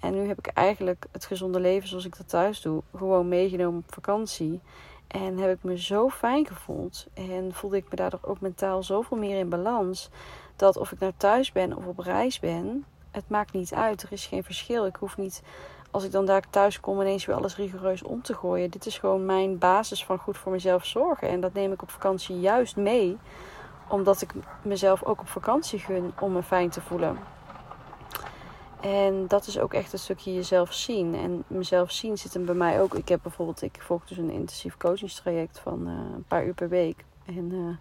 En 0.00 0.12
nu 0.12 0.26
heb 0.26 0.38
ik 0.38 0.46
eigenlijk 0.46 1.06
het 1.12 1.24
gezonde 1.24 1.60
leven 1.60 1.88
zoals 1.88 2.04
ik 2.04 2.16
dat 2.16 2.28
thuis 2.28 2.60
doe, 2.60 2.82
gewoon 2.96 3.28
meegenomen 3.28 3.82
op 3.86 3.94
vakantie. 3.94 4.60
En 5.06 5.38
heb 5.38 5.56
ik 5.56 5.62
me 5.62 5.78
zo 5.78 6.08
fijn 6.08 6.46
gevoeld. 6.46 7.06
En 7.14 7.52
voelde 7.52 7.76
ik 7.76 7.90
me 7.90 7.96
daardoor 7.96 8.20
ook 8.22 8.40
mentaal 8.40 8.82
zoveel 8.82 9.16
meer 9.16 9.38
in 9.38 9.48
balans. 9.48 10.10
dat 10.56 10.76
of 10.76 10.92
ik 10.92 10.98
nou 10.98 11.12
thuis 11.16 11.52
ben 11.52 11.76
of 11.76 11.86
op 11.86 11.98
reis 11.98 12.40
ben, 12.40 12.84
het 13.14 13.28
maakt 13.28 13.52
niet 13.52 13.74
uit. 13.74 14.02
Er 14.02 14.12
is 14.12 14.26
geen 14.26 14.44
verschil. 14.44 14.86
Ik 14.86 14.96
hoef 14.96 15.16
niet, 15.16 15.42
als 15.90 16.04
ik 16.04 16.12
dan 16.12 16.26
daar 16.26 16.50
thuis 16.50 16.80
kom, 16.80 17.00
ineens 17.00 17.24
weer 17.24 17.36
alles 17.36 17.56
rigoureus 17.56 18.02
om 18.02 18.22
te 18.22 18.34
gooien. 18.34 18.70
Dit 18.70 18.86
is 18.86 18.98
gewoon 18.98 19.26
mijn 19.26 19.58
basis 19.58 20.04
van 20.04 20.18
goed 20.18 20.38
voor 20.38 20.52
mezelf 20.52 20.84
zorgen. 20.84 21.28
En 21.28 21.40
dat 21.40 21.52
neem 21.52 21.72
ik 21.72 21.82
op 21.82 21.90
vakantie 21.90 22.40
juist 22.40 22.76
mee, 22.76 23.18
omdat 23.88 24.20
ik 24.20 24.32
mezelf 24.62 25.02
ook 25.04 25.20
op 25.20 25.28
vakantie 25.28 25.78
gun 25.78 26.12
om 26.20 26.32
me 26.32 26.42
fijn 26.42 26.70
te 26.70 26.80
voelen. 26.80 27.18
En 28.80 29.26
dat 29.28 29.46
is 29.46 29.58
ook 29.58 29.74
echt 29.74 29.92
een 29.92 29.98
stukje 29.98 30.34
jezelf 30.34 30.72
zien. 30.72 31.14
En 31.14 31.44
mezelf 31.46 31.90
zien 31.90 32.18
zit 32.18 32.34
hem 32.34 32.44
bij 32.44 32.54
mij 32.54 32.80
ook. 32.80 32.94
Ik 32.94 33.08
heb 33.08 33.20
bijvoorbeeld, 33.22 33.62
ik 33.62 33.82
volg 33.82 34.04
dus 34.04 34.16
een 34.16 34.30
intensief 34.30 34.76
coachingstraject 34.76 35.58
van 35.58 35.88
uh, 35.88 35.92
een 36.14 36.24
paar 36.28 36.46
uur 36.46 36.54
per 36.54 36.68
week. 36.68 37.04
En 37.26 37.52
uh, 37.52 37.76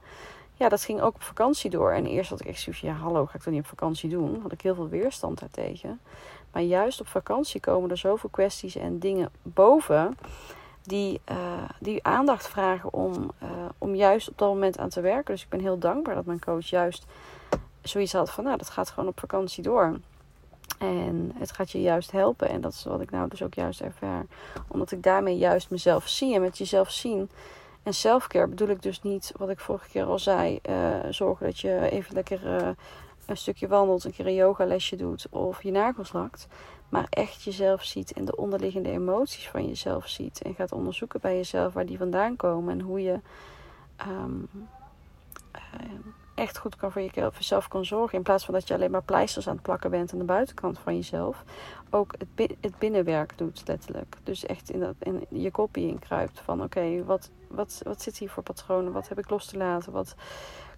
ja, 0.56 0.70
dat 0.70 0.84
ging 0.84 1.02
ook 1.02 1.16
op 1.16 1.24
vakantie 1.24 1.70
door. 1.70 1.92
En 1.92 2.06
eerst 2.06 2.30
had 2.30 2.46
ik 2.46 2.58
zoiets 2.58 2.82
ja 2.82 2.94
hallo, 2.94 3.26
ga 3.26 3.36
ik 3.36 3.44
dat 3.44 3.54
niet 3.54 3.64
op 3.64 3.70
vakantie 3.70 4.10
doen? 4.10 4.40
Had 4.42 4.52
ik 4.52 4.62
heel 4.62 4.76
veel 4.76 4.90
weerstand 4.90 5.40
daartegen. 5.40 6.00
Maar 6.52 6.62
juist 6.62 7.00
op 7.00 7.08
vakantie 7.08 7.60
komen 7.60 7.90
er 7.90 7.98
zoveel 7.98 8.30
kwesties 8.30 8.76
en 8.76 9.00
dingen 9.00 9.30
boven 9.42 10.18
die, 10.84 11.22
uh, 11.32 11.38
die 11.80 12.04
aandacht 12.04 12.48
vragen 12.48 12.94
om, 12.94 13.32
uh, 13.44 13.50
om 13.78 13.96
juist 13.96 14.30
op 14.30 14.38
dat 14.38 14.50
moment 14.50 14.78
aan 14.78 14.90
te 14.90 15.02
werken. 15.02 15.34
Dus 15.34 15.44
ik 15.44 15.50
ben 15.50 15.60
heel 15.60 15.78
dankbaar 15.78 16.16
dat 16.16 16.26
mijn 16.26 16.40
coach 16.40 16.66
juist 16.66 17.06
zoiets 17.82 18.14
had 18.14 18.32
van, 18.32 18.44
nou, 18.44 18.58
dat 18.58 18.70
gaat 18.70 18.90
gewoon 18.90 19.10
op 19.10 19.20
vakantie 19.20 19.64
door. 19.64 20.00
En 20.80 21.32
het 21.36 21.52
gaat 21.52 21.72
je 21.72 21.82
juist 21.82 22.12
helpen. 22.12 22.50
En 22.50 22.62
dat 22.62 22.74
is 22.74 22.84
wat 22.84 23.02
ik 23.02 23.12
nou 23.12 23.30
dus 23.30 23.44
ook 23.44 23.54
juist 23.54 23.82
ervaar. 23.82 24.26
Omdat 24.68 24.92
ik 24.92 25.04
daarmee 25.04 25.38
juist 25.38 25.70
mezelf 25.70 26.08
zie. 26.08 26.36
En 26.36 26.42
met 26.42 26.58
jezelf 26.58 26.92
zien 26.92 27.30
en 27.84 27.94
selfcare 27.94 28.48
bedoel 28.48 28.68
ik 28.68 28.82
dus 28.82 29.02
niet 29.02 29.32
wat 29.38 29.50
ik 29.50 29.60
vorige 29.60 29.90
keer 29.90 30.06
al 30.06 30.20
zei. 30.20 30.60
Uh, 30.70 31.00
zorgen 31.10 31.46
dat 31.46 31.60
je 31.60 31.90
even 31.90 32.14
lekker 32.14 32.62
uh, 32.62 32.70
een 33.26 33.38
stukje 33.38 33.68
wandelt, 33.68 34.04
een 34.04 34.14
keer 34.14 34.28
een 34.28 34.34
yogalesje 34.34 34.96
doet 34.96 35.28
of 35.30 35.64
je 35.64 35.72
nagels 35.72 36.12
lakt. 36.12 36.48
Maar 36.90 37.06
echt 37.10 37.44
jezelf 37.44 37.84
ziet 37.84 38.14
en 38.14 38.26
de 38.26 38.36
onderliggende 38.36 38.92
emoties 38.92 39.50
van 39.50 39.68
jezelf 39.68 40.08
ziet. 40.08 40.42
En 40.42 40.56
gaat 40.56 40.72
onderzoeken 40.72 41.22
bij 41.22 41.36
jezelf 41.36 41.74
waar 41.74 41.86
die 41.86 41.98
vandaan 41.98 42.36
komen. 42.36 42.74
En 42.74 42.82
hoe 42.82 43.02
je 43.02 43.20
um, 44.08 44.50
echt 46.34 46.58
goed 46.58 46.76
kan 46.76 46.92
voor 46.92 47.02
jezelf 47.02 47.68
kan 47.68 47.86
zorgen. 47.86 48.18
In 48.18 48.24
plaats 48.24 48.46
van 48.46 48.54
dat 48.54 48.68
je 48.68 48.74
alleen 48.74 48.92
maar 48.92 49.04
pleisters 49.04 49.48
aan 49.48 49.54
het 49.54 49.64
plakken 49.64 49.90
bent 49.90 50.14
aan 50.14 50.20
de 50.20 50.26
buitenkant 50.26 50.80
van 50.80 50.96
jezelf. 50.96 51.44
Ook 51.90 52.14
het, 52.18 52.56
het 52.62 52.78
binnenwerk 52.78 53.38
doet 53.38 53.64
letterlijk. 53.66 54.18
Dus 54.24 54.46
echt 54.46 54.70
in, 54.70 54.80
dat, 54.80 54.96
in 55.00 55.26
je 55.30 55.52
kopie 55.52 55.88
inkruipt. 55.88 56.40
Van 56.40 56.64
oké, 56.64 57.04
wat, 57.04 57.32
wat, 57.48 57.82
wat 57.84 58.02
zit 58.02 58.18
hier 58.18 58.30
voor 58.30 58.44
patronen? 58.44 58.92
Wat 58.92 59.08
heb 59.08 59.20
ik 59.20 59.30
los 59.30 59.46
te 59.46 59.58
laten? 59.58 59.92
Wat 59.92 60.16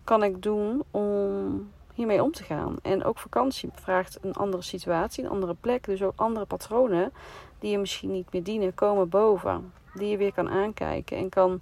kan 0.03 0.23
ik 0.23 0.41
doen 0.41 0.83
om 0.91 1.71
hiermee 1.93 2.23
om 2.23 2.31
te 2.31 2.43
gaan? 2.43 2.75
En 2.81 3.03
ook 3.03 3.17
vakantie 3.17 3.69
vraagt 3.73 4.17
een 4.21 4.33
andere 4.33 4.63
situatie, 4.63 5.23
een 5.23 5.29
andere 5.29 5.55
plek. 5.59 5.83
Dus 5.83 6.03
ook 6.03 6.13
andere 6.15 6.45
patronen 6.45 7.13
die 7.59 7.71
je 7.71 7.77
misschien 7.77 8.11
niet 8.11 8.31
meer 8.33 8.43
dienen, 8.43 8.73
komen 8.73 9.09
boven. 9.09 9.73
Die 9.93 10.09
je 10.09 10.17
weer 10.17 10.33
kan 10.33 10.49
aankijken 10.49 11.17
en 11.17 11.29
kan... 11.29 11.61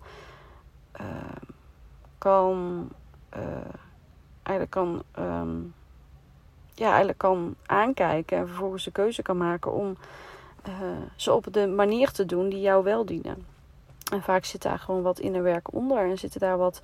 Kan 2.18 2.90
uh, 3.38 3.42
eigenlijk 4.44 4.70
kan, 4.70 5.04
um, 5.20 5.74
ja, 6.74 6.88
eigenlijk 6.88 7.18
kan 7.18 7.56
aankijken 7.66 8.38
en 8.38 8.48
vervolgens 8.48 8.84
de 8.84 8.92
keuze 8.92 9.22
kan 9.22 9.38
maken 9.38 9.74
om 9.74 9.98
uh, 10.68 10.74
ze 11.16 11.34
op 11.34 11.48
de 11.52 11.68
manier 11.68 12.12
te 12.12 12.26
doen 12.26 12.50
die 12.50 12.62
jou 12.62 12.84
wel 12.84 13.06
dienen. 13.06 13.46
En 14.12 14.22
vaak 14.22 14.46
zit 14.46 14.62
daar 14.62 14.80
gewoon 14.80 15.02
wat 15.02 15.20
innerwerk 15.20 15.74
onder 15.74 16.10
en 16.10 16.18
zitten 16.18 16.40
daar 16.40 16.58
wat 16.58 16.82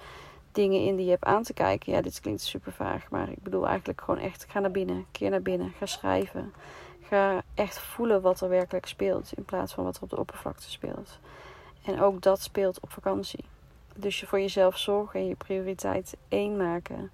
dingen 0.51 0.81
in 0.81 0.95
die 0.95 1.05
je 1.05 1.11
hebt 1.11 1.25
aan 1.25 1.43
te 1.43 1.53
kijken. 1.53 1.93
Ja, 1.93 2.01
dit 2.01 2.19
klinkt 2.19 2.41
super 2.41 2.71
vaag, 2.71 3.09
maar 3.09 3.29
ik 3.29 3.43
bedoel 3.43 3.67
eigenlijk 3.67 4.01
gewoon 4.01 4.19
echt: 4.19 4.45
ga 4.49 4.59
naar 4.59 4.71
binnen, 4.71 5.05
keer 5.11 5.29
naar 5.29 5.41
binnen, 5.41 5.73
ga 5.77 5.85
schrijven. 5.85 6.53
Ga 7.01 7.41
echt 7.53 7.79
voelen 7.79 8.21
wat 8.21 8.41
er 8.41 8.49
werkelijk 8.49 8.85
speelt 8.85 9.31
in 9.35 9.45
plaats 9.45 9.73
van 9.73 9.83
wat 9.83 9.97
er 9.97 10.03
op 10.03 10.09
de 10.09 10.19
oppervlakte 10.19 10.69
speelt. 10.69 11.19
En 11.85 12.01
ook 12.01 12.21
dat 12.21 12.41
speelt 12.41 12.79
op 12.79 12.91
vakantie. 12.91 13.43
Dus 13.95 14.19
je 14.19 14.27
voor 14.27 14.39
jezelf 14.39 14.77
zorgen 14.77 15.19
en 15.19 15.27
je 15.27 15.35
prioriteit 15.35 16.17
één 16.27 16.57
maken. 16.57 17.11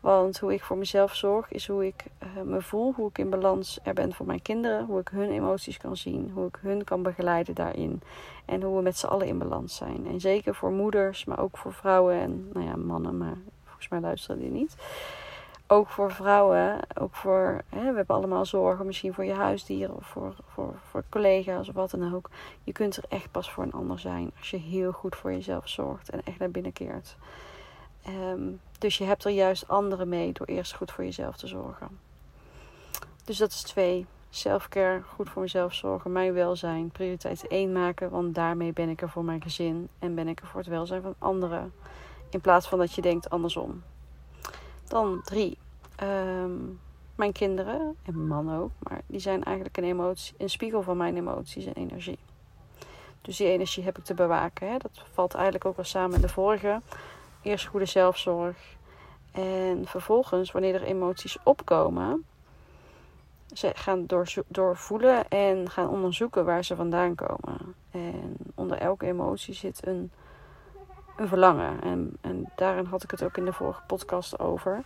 Want 0.00 0.38
hoe 0.38 0.52
ik 0.52 0.62
voor 0.62 0.76
mezelf 0.76 1.14
zorg 1.14 1.52
is 1.52 1.66
hoe 1.66 1.86
ik 1.86 2.04
uh, 2.22 2.42
me 2.42 2.62
voel, 2.62 2.92
hoe 2.96 3.08
ik 3.08 3.18
in 3.18 3.30
balans 3.30 3.78
er 3.82 3.94
ben 3.94 4.12
voor 4.14 4.26
mijn 4.26 4.42
kinderen, 4.42 4.84
hoe 4.84 5.00
ik 5.00 5.08
hun 5.08 5.30
emoties 5.30 5.76
kan 5.76 5.96
zien, 5.96 6.30
hoe 6.34 6.46
ik 6.46 6.58
hun 6.60 6.84
kan 6.84 7.02
begeleiden 7.02 7.54
daarin 7.54 8.00
en 8.44 8.62
hoe 8.62 8.76
we 8.76 8.82
met 8.82 8.98
z'n 8.98 9.06
allen 9.06 9.26
in 9.26 9.38
balans 9.38 9.76
zijn. 9.76 10.06
En 10.06 10.20
zeker 10.20 10.54
voor 10.54 10.70
moeders, 10.70 11.24
maar 11.24 11.38
ook 11.38 11.56
voor 11.56 11.72
vrouwen 11.72 12.14
en 12.14 12.48
nou 12.52 12.66
ja, 12.66 12.76
mannen, 12.76 13.18
maar 13.18 13.36
volgens 13.64 13.88
mij 13.88 14.00
luisteren 14.00 14.40
die 14.40 14.50
niet 14.50 14.76
ook 15.70 15.88
voor 15.88 16.12
vrouwen, 16.12 16.78
ook 17.00 17.14
voor, 17.14 17.62
hè, 17.68 17.90
we 17.90 17.96
hebben 17.96 18.16
allemaal 18.16 18.46
zorgen, 18.46 18.86
misschien 18.86 19.14
voor 19.14 19.24
je 19.24 19.32
huisdieren 19.32 19.96
of 19.96 20.06
voor, 20.06 20.34
voor, 20.46 20.74
voor 20.90 21.04
collega's 21.08 21.68
of 21.68 21.74
wat 21.74 21.90
dan 21.90 22.14
ook. 22.14 22.30
Je 22.64 22.72
kunt 22.72 22.96
er 22.96 23.04
echt 23.08 23.30
pas 23.30 23.50
voor 23.50 23.64
een 23.64 23.72
ander 23.72 23.98
zijn 23.98 24.30
als 24.38 24.50
je 24.50 24.56
heel 24.56 24.92
goed 24.92 25.16
voor 25.16 25.32
jezelf 25.32 25.68
zorgt 25.68 26.10
en 26.10 26.20
echt 26.24 26.38
naar 26.38 26.50
binnen 26.50 26.72
keert. 26.72 27.16
Um, 28.08 28.60
dus 28.78 28.98
je 28.98 29.04
hebt 29.04 29.24
er 29.24 29.30
juist 29.30 29.68
anderen 29.68 30.08
mee 30.08 30.32
door 30.32 30.46
eerst 30.46 30.74
goed 30.74 30.90
voor 30.90 31.04
jezelf 31.04 31.36
te 31.36 31.46
zorgen. 31.46 31.98
Dus 33.24 33.36
dat 33.36 33.50
is 33.50 33.62
twee. 33.62 34.06
Selfcare, 34.30 35.02
goed 35.02 35.30
voor 35.30 35.42
mezelf 35.42 35.74
zorgen, 35.74 36.12
mijn 36.12 36.32
welzijn, 36.32 36.90
prioriteit 36.90 37.46
één 37.46 37.72
maken, 37.72 38.10
want 38.10 38.34
daarmee 38.34 38.72
ben 38.72 38.88
ik 38.88 39.02
er 39.02 39.10
voor 39.10 39.24
mijn 39.24 39.42
gezin 39.42 39.88
en 39.98 40.14
ben 40.14 40.28
ik 40.28 40.40
er 40.40 40.46
voor 40.46 40.60
het 40.60 40.68
welzijn 40.68 41.02
van 41.02 41.14
anderen. 41.18 41.72
In 42.30 42.40
plaats 42.40 42.68
van 42.68 42.78
dat 42.78 42.94
je 42.94 43.02
denkt 43.02 43.30
andersom. 43.30 43.82
Dan 44.88 45.20
drie. 45.24 45.58
Um, 46.02 46.80
mijn 47.14 47.32
kinderen 47.32 47.96
en 48.02 48.14
mijn 48.14 48.44
man 48.44 48.58
ook, 48.58 48.70
maar 48.78 49.00
die 49.06 49.20
zijn 49.20 49.44
eigenlijk 49.44 49.76
een, 49.76 49.84
emotie, 49.84 50.34
een 50.38 50.50
spiegel 50.50 50.82
van 50.82 50.96
mijn 50.96 51.16
emoties 51.16 51.64
en 51.64 51.74
energie. 51.74 52.18
Dus 53.22 53.36
die 53.36 53.48
energie 53.48 53.84
heb 53.84 53.98
ik 53.98 54.04
te 54.04 54.14
bewaken. 54.14 54.70
Hè. 54.70 54.76
Dat 54.76 55.04
valt 55.12 55.34
eigenlijk 55.34 55.64
ook 55.64 55.76
wel 55.76 55.84
samen 55.84 56.14
in 56.14 56.20
de 56.20 56.28
vorige. 56.28 56.80
Eerst 57.42 57.66
goede 57.66 57.86
zelfzorg. 57.86 58.56
En 59.32 59.86
vervolgens, 59.86 60.52
wanneer 60.52 60.74
er 60.74 60.82
emoties 60.82 61.36
opkomen, 61.42 62.24
ze 63.54 63.72
gaan 63.74 64.06
door, 64.06 64.32
doorvoelen 64.46 65.28
en 65.28 65.70
gaan 65.70 65.88
onderzoeken 65.88 66.44
waar 66.44 66.64
ze 66.64 66.76
vandaan 66.76 67.14
komen. 67.14 67.74
En 67.90 68.36
onder 68.54 68.78
elke 68.78 69.06
emotie 69.06 69.54
zit 69.54 69.86
een 69.86 70.10
een 71.18 71.28
verlangen. 71.28 71.80
En, 71.82 72.16
en 72.20 72.52
daarin 72.56 72.84
had 72.84 73.02
ik 73.02 73.10
het 73.10 73.22
ook 73.22 73.36
in 73.36 73.44
de 73.44 73.52
vorige 73.52 73.82
podcast 73.86 74.38
over. 74.38 74.82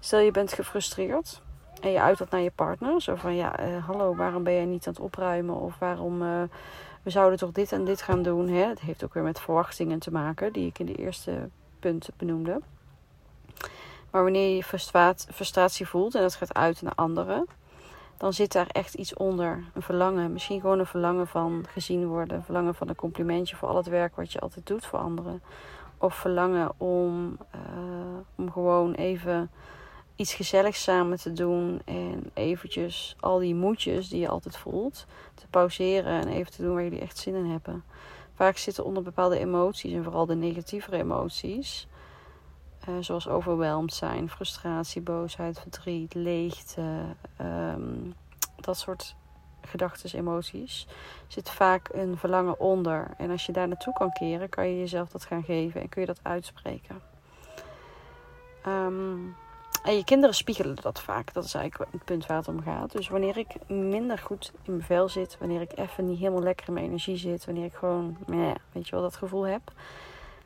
Stel 0.00 0.18
je 0.18 0.30
bent 0.30 0.52
gefrustreerd 0.52 1.42
en 1.80 1.90
je 1.90 2.00
uit 2.00 2.18
dat 2.18 2.30
naar 2.30 2.40
je 2.40 2.50
partner. 2.50 3.00
Zo 3.02 3.14
van 3.14 3.34
ja, 3.34 3.66
uh, 3.66 3.86
hallo, 3.86 4.14
waarom 4.14 4.42
ben 4.42 4.52
jij 4.52 4.64
niet 4.64 4.86
aan 4.86 4.92
het 4.92 5.02
opruimen? 5.02 5.54
Of 5.54 5.78
waarom 5.78 6.22
uh, 6.22 6.42
we 7.02 7.10
zouden 7.10 7.38
toch 7.38 7.52
dit 7.52 7.72
en 7.72 7.84
dit 7.84 8.02
gaan 8.02 8.22
doen? 8.22 8.48
Hè? 8.48 8.66
Het 8.66 8.80
heeft 8.80 9.04
ook 9.04 9.14
weer 9.14 9.22
met 9.22 9.40
verwachtingen 9.40 9.98
te 9.98 10.12
maken, 10.12 10.52
die 10.52 10.66
ik 10.66 10.78
in 10.78 10.86
de 10.86 10.94
eerste 10.94 11.48
benoemde. 12.16 12.60
Maar 14.10 14.22
wanneer 14.22 14.56
je 14.56 14.64
frustratie 15.32 15.88
voelt 15.88 16.14
en 16.14 16.22
dat 16.22 16.34
gaat 16.34 16.54
uit 16.54 16.82
naar 16.82 16.94
anderen, 16.94 17.46
dan 18.16 18.32
zit 18.32 18.52
daar 18.52 18.66
echt 18.66 18.94
iets 18.94 19.14
onder. 19.14 19.64
Een 19.74 19.82
verlangen. 19.82 20.32
Misschien 20.32 20.60
gewoon 20.60 20.78
een 20.78 20.86
verlangen 20.86 21.26
van 21.26 21.64
gezien 21.68 22.06
worden. 22.06 22.36
Een 22.36 22.42
verlangen 22.42 22.74
van 22.74 22.88
een 22.88 22.94
complimentje 22.94 23.56
voor 23.56 23.68
al 23.68 23.76
het 23.76 23.86
werk 23.86 24.16
wat 24.16 24.32
je 24.32 24.40
altijd 24.40 24.66
doet 24.66 24.86
voor 24.86 24.98
anderen. 24.98 25.42
Of 25.98 26.14
verlangen 26.14 26.72
om, 26.76 27.38
uh, 27.54 28.18
om 28.36 28.52
gewoon 28.52 28.92
even 28.92 29.50
iets 30.16 30.34
gezelligs 30.34 30.82
samen 30.82 31.18
te 31.18 31.32
doen. 31.32 31.80
En 31.84 32.30
eventjes 32.34 33.16
al 33.20 33.38
die 33.38 33.54
moedjes 33.54 34.08
die 34.08 34.20
je 34.20 34.28
altijd 34.28 34.56
voelt 34.56 35.06
te 35.34 35.46
pauzeren. 35.50 36.20
En 36.20 36.28
even 36.28 36.52
te 36.52 36.62
doen 36.62 36.74
waar 36.74 36.84
jullie 36.84 37.00
echt 37.00 37.18
zin 37.18 37.34
in 37.34 37.50
hebben. 37.50 37.84
Vaak 38.34 38.56
zitten 38.56 38.84
onder 38.84 39.02
bepaalde 39.02 39.38
emoties 39.38 39.92
en 39.92 40.04
vooral 40.04 40.26
de 40.26 40.34
negatievere 40.34 40.96
emoties. 40.96 41.86
Uh, 42.88 42.94
zoals 43.00 43.28
overweldigd 43.28 43.94
zijn, 43.94 44.30
frustratie, 44.30 45.02
boosheid, 45.02 45.60
verdriet, 45.60 46.14
leegte. 46.14 47.04
Um, 47.40 48.14
dat 48.56 48.78
soort 48.78 49.16
gedachten, 49.60 50.18
emoties, 50.18 50.86
zit 51.26 51.50
vaak 51.50 51.88
een 51.92 52.16
verlangen 52.16 52.60
onder. 52.60 53.10
En 53.16 53.30
als 53.30 53.46
je 53.46 53.52
daar 53.52 53.68
naartoe 53.68 53.92
kan 53.92 54.12
keren, 54.12 54.48
kan 54.48 54.68
je 54.68 54.78
jezelf 54.78 55.08
dat 55.08 55.24
gaan 55.24 55.42
geven 55.42 55.80
en 55.80 55.88
kun 55.88 56.00
je 56.00 56.06
dat 56.06 56.20
uitspreken. 56.22 57.00
Um, 58.66 59.36
en 59.82 59.96
je 59.96 60.04
kinderen 60.04 60.34
spiegelen 60.34 60.76
dat 60.82 61.00
vaak. 61.00 61.32
Dat 61.32 61.44
is 61.44 61.54
eigenlijk 61.54 61.92
het 61.92 62.04
punt 62.04 62.26
waar 62.26 62.36
het 62.36 62.48
om 62.48 62.62
gaat. 62.62 62.92
Dus 62.92 63.08
wanneer 63.08 63.36
ik 63.36 63.68
minder 63.68 64.18
goed 64.18 64.52
in 64.62 64.72
mijn 64.72 64.84
vel 64.84 65.08
zit, 65.08 65.36
wanneer 65.38 65.60
ik 65.60 65.78
even 65.78 66.06
niet 66.06 66.18
helemaal 66.18 66.42
lekker 66.42 66.66
in 66.68 66.72
mijn 66.72 66.86
energie 66.86 67.16
zit, 67.16 67.44
wanneer 67.44 67.64
ik 67.64 67.74
gewoon, 67.74 68.16
meh, 68.26 68.54
weet 68.72 68.88
je 68.88 68.94
wel, 68.94 69.02
dat 69.02 69.16
gevoel 69.16 69.46
heb, 69.46 69.72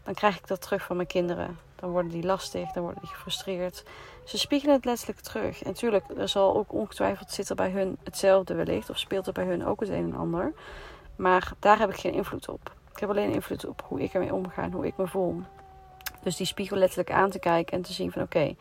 dan 0.04 0.14
krijg 0.14 0.36
ik 0.36 0.46
dat 0.46 0.62
terug 0.62 0.82
van 0.82 0.96
mijn 0.96 1.08
kinderen. 1.08 1.58
Dan 1.76 1.90
worden 1.90 2.10
die 2.10 2.24
lastig, 2.24 2.72
dan 2.72 2.82
worden 2.82 3.02
die 3.02 3.10
gefrustreerd. 3.10 3.84
Ze 4.24 4.38
spiegelen 4.38 4.74
het 4.74 4.84
letterlijk 4.84 5.20
terug. 5.20 5.62
En 5.62 5.70
natuurlijk, 5.70 6.04
er 6.16 6.28
zal 6.28 6.56
ook 6.56 6.72
ongetwijfeld 6.72 7.30
zitten 7.30 7.56
bij 7.56 7.70
hun 7.70 7.98
hetzelfde 8.04 8.54
wellicht. 8.54 8.90
Of 8.90 8.98
speelt 8.98 9.26
er 9.26 9.32
bij 9.32 9.44
hun 9.44 9.66
ook 9.66 9.80
het 9.80 9.88
een 9.88 10.12
en 10.12 10.14
ander. 10.14 10.52
Maar 11.16 11.52
daar 11.58 11.78
heb 11.78 11.90
ik 11.90 11.96
geen 11.96 12.12
invloed 12.12 12.48
op. 12.48 12.72
Ik 12.92 12.98
heb 12.98 13.10
alleen 13.10 13.32
invloed 13.32 13.66
op 13.66 13.82
hoe 13.86 14.00
ik 14.00 14.14
ermee 14.14 14.34
omga 14.34 14.62
en 14.62 14.72
hoe 14.72 14.86
ik 14.86 14.96
me 14.96 15.06
voel. 15.06 15.42
Dus 16.26 16.36
die 16.36 16.46
spiegel 16.46 16.76
letterlijk 16.76 17.10
aan 17.10 17.30
te 17.30 17.38
kijken 17.38 17.76
en 17.76 17.82
te 17.82 17.92
zien 17.92 18.12
van 18.12 18.22
oké, 18.22 18.54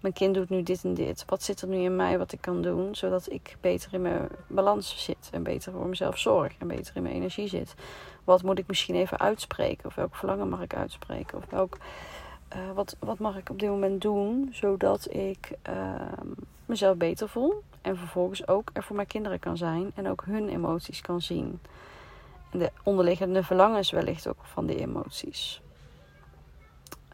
mijn 0.00 0.14
kind 0.14 0.34
doet 0.34 0.48
nu 0.48 0.62
dit 0.62 0.84
en 0.84 0.94
dit. 0.94 1.24
Wat 1.26 1.42
zit 1.42 1.60
er 1.60 1.68
nu 1.68 1.76
in 1.76 1.96
mij 1.96 2.18
wat 2.18 2.32
ik 2.32 2.40
kan 2.40 2.62
doen, 2.62 2.94
zodat 2.94 3.30
ik 3.30 3.56
beter 3.60 3.94
in 3.94 4.02
mijn 4.02 4.28
balans 4.46 5.04
zit 5.04 5.28
en 5.32 5.42
beter 5.42 5.72
voor 5.72 5.86
mezelf 5.86 6.18
zorg 6.18 6.52
en 6.58 6.68
beter 6.68 6.96
in 6.96 7.02
mijn 7.02 7.14
energie 7.14 7.48
zit. 7.48 7.74
Wat 8.24 8.42
moet 8.42 8.58
ik 8.58 8.66
misschien 8.66 8.94
even 8.94 9.18
uitspreken 9.18 9.86
of 9.86 9.94
welk 9.94 10.14
verlangen 10.14 10.48
mag 10.48 10.60
ik 10.60 10.74
uitspreken 10.74 11.38
of 11.38 11.44
welk, 11.50 11.76
uh, 12.56 12.58
wat, 12.74 12.96
wat 12.98 13.18
mag 13.18 13.36
ik 13.36 13.50
op 13.50 13.58
dit 13.58 13.68
moment 13.68 14.00
doen, 14.00 14.48
zodat 14.52 15.14
ik 15.14 15.52
uh, 15.68 15.74
mezelf 16.66 16.96
beter 16.96 17.28
voel 17.28 17.62
en 17.82 17.96
vervolgens 17.96 18.48
ook 18.48 18.70
er 18.72 18.82
voor 18.82 18.96
mijn 18.96 19.08
kinderen 19.08 19.38
kan 19.38 19.56
zijn 19.56 19.92
en 19.94 20.08
ook 20.08 20.24
hun 20.24 20.48
emoties 20.48 21.00
kan 21.00 21.20
zien. 21.20 21.60
En 22.50 22.58
de 22.58 22.70
onderliggende 22.82 23.42
verlangens 23.42 23.90
wellicht 23.90 24.28
ook 24.28 24.44
van 24.44 24.66
die 24.66 24.78
emoties. 24.78 25.60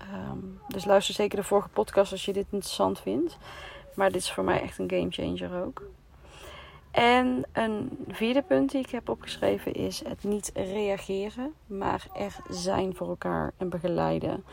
Um, 0.03 0.61
dus 0.69 0.85
luister 0.85 1.15
zeker 1.15 1.39
de 1.39 1.45
vorige 1.45 1.69
podcast 1.69 2.13
als 2.13 2.25
je 2.25 2.33
dit 2.33 2.47
interessant 2.51 3.01
vindt. 3.01 3.39
Maar 3.95 4.13
dit 4.13 4.21
is 4.23 4.33
voor 4.33 4.45
mij 4.45 4.63
echt 4.63 4.79
een 4.79 4.91
game 4.91 5.11
changer 5.11 5.65
ook. 5.65 5.83
En 6.91 7.45
een 7.53 8.05
vierde 8.09 8.43
punt 8.43 8.71
die 8.71 8.81
ik 8.81 8.91
heb 8.91 9.09
opgeschreven 9.09 9.73
is 9.73 10.05
het 10.05 10.25
niet 10.25 10.51
reageren, 10.55 11.55
maar 11.67 12.07
er 12.15 12.37
zijn 12.49 12.97
voor 12.97 13.09
elkaar 13.09 13.53
en 13.57 13.69
begeleiden. 13.69 14.45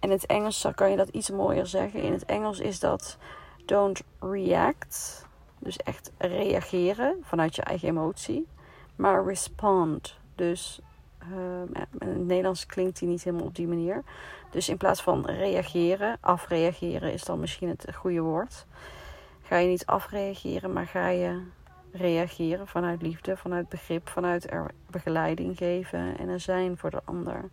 En 0.00 0.08
in 0.08 0.10
het 0.10 0.26
Engels 0.26 0.66
kan 0.74 0.90
je 0.90 0.96
dat 0.96 1.08
iets 1.08 1.30
mooier 1.30 1.66
zeggen. 1.66 2.02
In 2.02 2.12
het 2.12 2.24
Engels 2.24 2.58
is 2.58 2.80
dat 2.80 3.18
don't 3.64 4.02
react, 4.20 5.26
dus 5.58 5.76
echt 5.76 6.12
reageren 6.18 7.16
vanuit 7.22 7.56
je 7.56 7.62
eigen 7.62 7.88
emotie, 7.88 8.46
maar 8.96 9.24
respond. 9.24 10.18
Dus 10.34 10.80
uh, 11.32 11.82
in 11.98 12.08
het 12.08 12.26
Nederlands 12.26 12.66
klinkt 12.66 12.98
die 12.98 13.08
niet 13.08 13.24
helemaal 13.24 13.46
op 13.46 13.54
die 13.54 13.68
manier. 13.68 14.04
Dus 14.54 14.68
in 14.68 14.76
plaats 14.76 15.02
van 15.02 15.26
reageren, 15.26 16.16
afreageren 16.20 17.12
is 17.12 17.24
dan 17.24 17.40
misschien 17.40 17.68
het 17.68 17.86
goede 17.94 18.20
woord. 18.20 18.66
Ga 19.42 19.56
je 19.56 19.68
niet 19.68 19.86
afreageren, 19.86 20.72
maar 20.72 20.86
ga 20.86 21.08
je 21.08 21.42
reageren 21.92 22.66
vanuit 22.66 23.02
liefde, 23.02 23.36
vanuit 23.36 23.68
begrip, 23.68 24.08
vanuit 24.08 24.50
er 24.50 24.70
begeleiding 24.90 25.56
geven 25.56 26.18
en 26.18 26.28
er 26.28 26.40
zijn 26.40 26.76
voor 26.76 26.90
de 26.90 27.00
ander. 27.04 27.50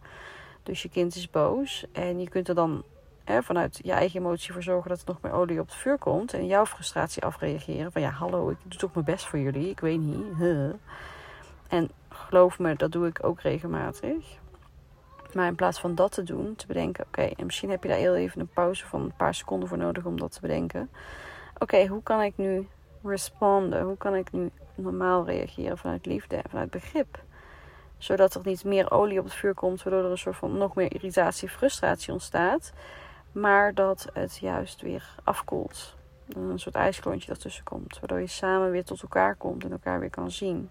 Dus 0.63 0.81
je 0.81 0.89
kind 0.89 1.15
is 1.15 1.29
boos 1.29 1.86
en 1.91 2.20
je 2.20 2.29
kunt 2.29 2.48
er 2.48 2.55
dan 2.55 2.84
hè, 3.24 3.43
vanuit 3.43 3.79
je 3.84 3.91
eigen 3.91 4.20
emotie 4.20 4.53
voor 4.53 4.63
zorgen 4.63 4.89
dat 4.89 5.00
er 5.00 5.08
nog 5.08 5.22
meer 5.22 5.31
olie 5.31 5.60
op 5.60 5.65
het 5.65 5.75
vuur 5.75 5.98
komt 5.98 6.34
en 6.34 6.46
jouw 6.46 6.65
frustratie 6.65 7.24
afreageren. 7.24 7.91
Van 7.91 8.01
ja, 8.01 8.10
hallo, 8.10 8.50
ik 8.50 8.58
doe 8.62 8.79
toch 8.79 8.93
mijn 8.93 9.05
best 9.05 9.25
voor 9.25 9.39
jullie, 9.39 9.70
ik 9.70 9.79
weet 9.79 10.00
niet. 10.00 10.25
En 11.67 11.89
geloof 12.10 12.60
me, 12.60 12.75
dat 12.75 12.91
doe 12.91 13.08
ik 13.08 13.24
ook 13.24 13.41
regelmatig. 13.41 14.39
Maar 15.34 15.48
in 15.48 15.56
plaats 15.56 15.80
van 15.80 15.96
dat 15.96 16.12
te 16.12 16.24
doen, 16.24 16.56
te 16.56 16.68
bedenken: 16.68 17.06
oké, 17.08 17.22
en 17.22 17.46
misschien 17.46 17.70
heb 17.70 17.84
je 17.84 17.90
daar 17.90 17.98
heel 17.98 18.16
even 18.16 18.42
een 18.42 18.48
pauze 18.54 18.88
van 18.88 19.02
een 19.02 19.16
paar 19.16 19.34
seconden 19.34 19.70
voor 19.70 19.78
nodig 19.78 20.06
om 20.06 20.20
dat 20.20 20.32
te 20.32 20.42
bedenken. 20.42 20.90
Oké, 21.58 21.88
hoe 21.88 22.04
kan 22.04 22.22
ik 22.22 22.34
nu 22.38 22.68
responden? 23.04 23.82
Hoe 23.82 23.98
kan 23.98 24.16
ik 24.16 24.32
nu 24.32 24.52
normaal 24.76 25.26
reageren 25.26 25.78
vanuit 25.78 26.06
liefde 26.06 26.36
en 26.36 26.50
vanuit 26.50 26.70
begrip? 26.70 27.24
Zodat 27.98 28.34
er 28.34 28.42
niet 28.44 28.64
meer 28.64 28.92
olie 28.92 29.20
op 29.20 29.26
het 29.26 29.34
vuur 29.34 29.54
komt, 29.54 29.84
waardoor 29.84 30.04
er 30.04 30.12
een 30.12 30.18
soort 30.18 30.36
van 30.36 30.58
nog 30.58 30.76
meer 30.76 30.94
irritatie, 30.94 31.50
frustratie 31.50 32.14
ontstaat. 32.14 32.74
Maar 33.32 33.74
dat 33.74 34.08
het 34.14 34.38
juist 34.38 34.82
weer 34.82 35.16
afkoelt. 35.24 35.96
Een 36.28 36.60
soort 36.60 36.76
ijsklontje 36.76 37.32
ertussen 37.32 37.64
komt. 37.64 38.00
Waardoor 38.00 38.20
je 38.20 38.28
samen 38.28 38.72
weer 38.72 38.84
tot 38.84 39.02
elkaar 39.02 39.36
komt 39.36 39.64
en 39.64 39.72
elkaar 39.72 40.00
weer 40.00 40.10
kan 40.10 40.32
zien. 40.32 40.70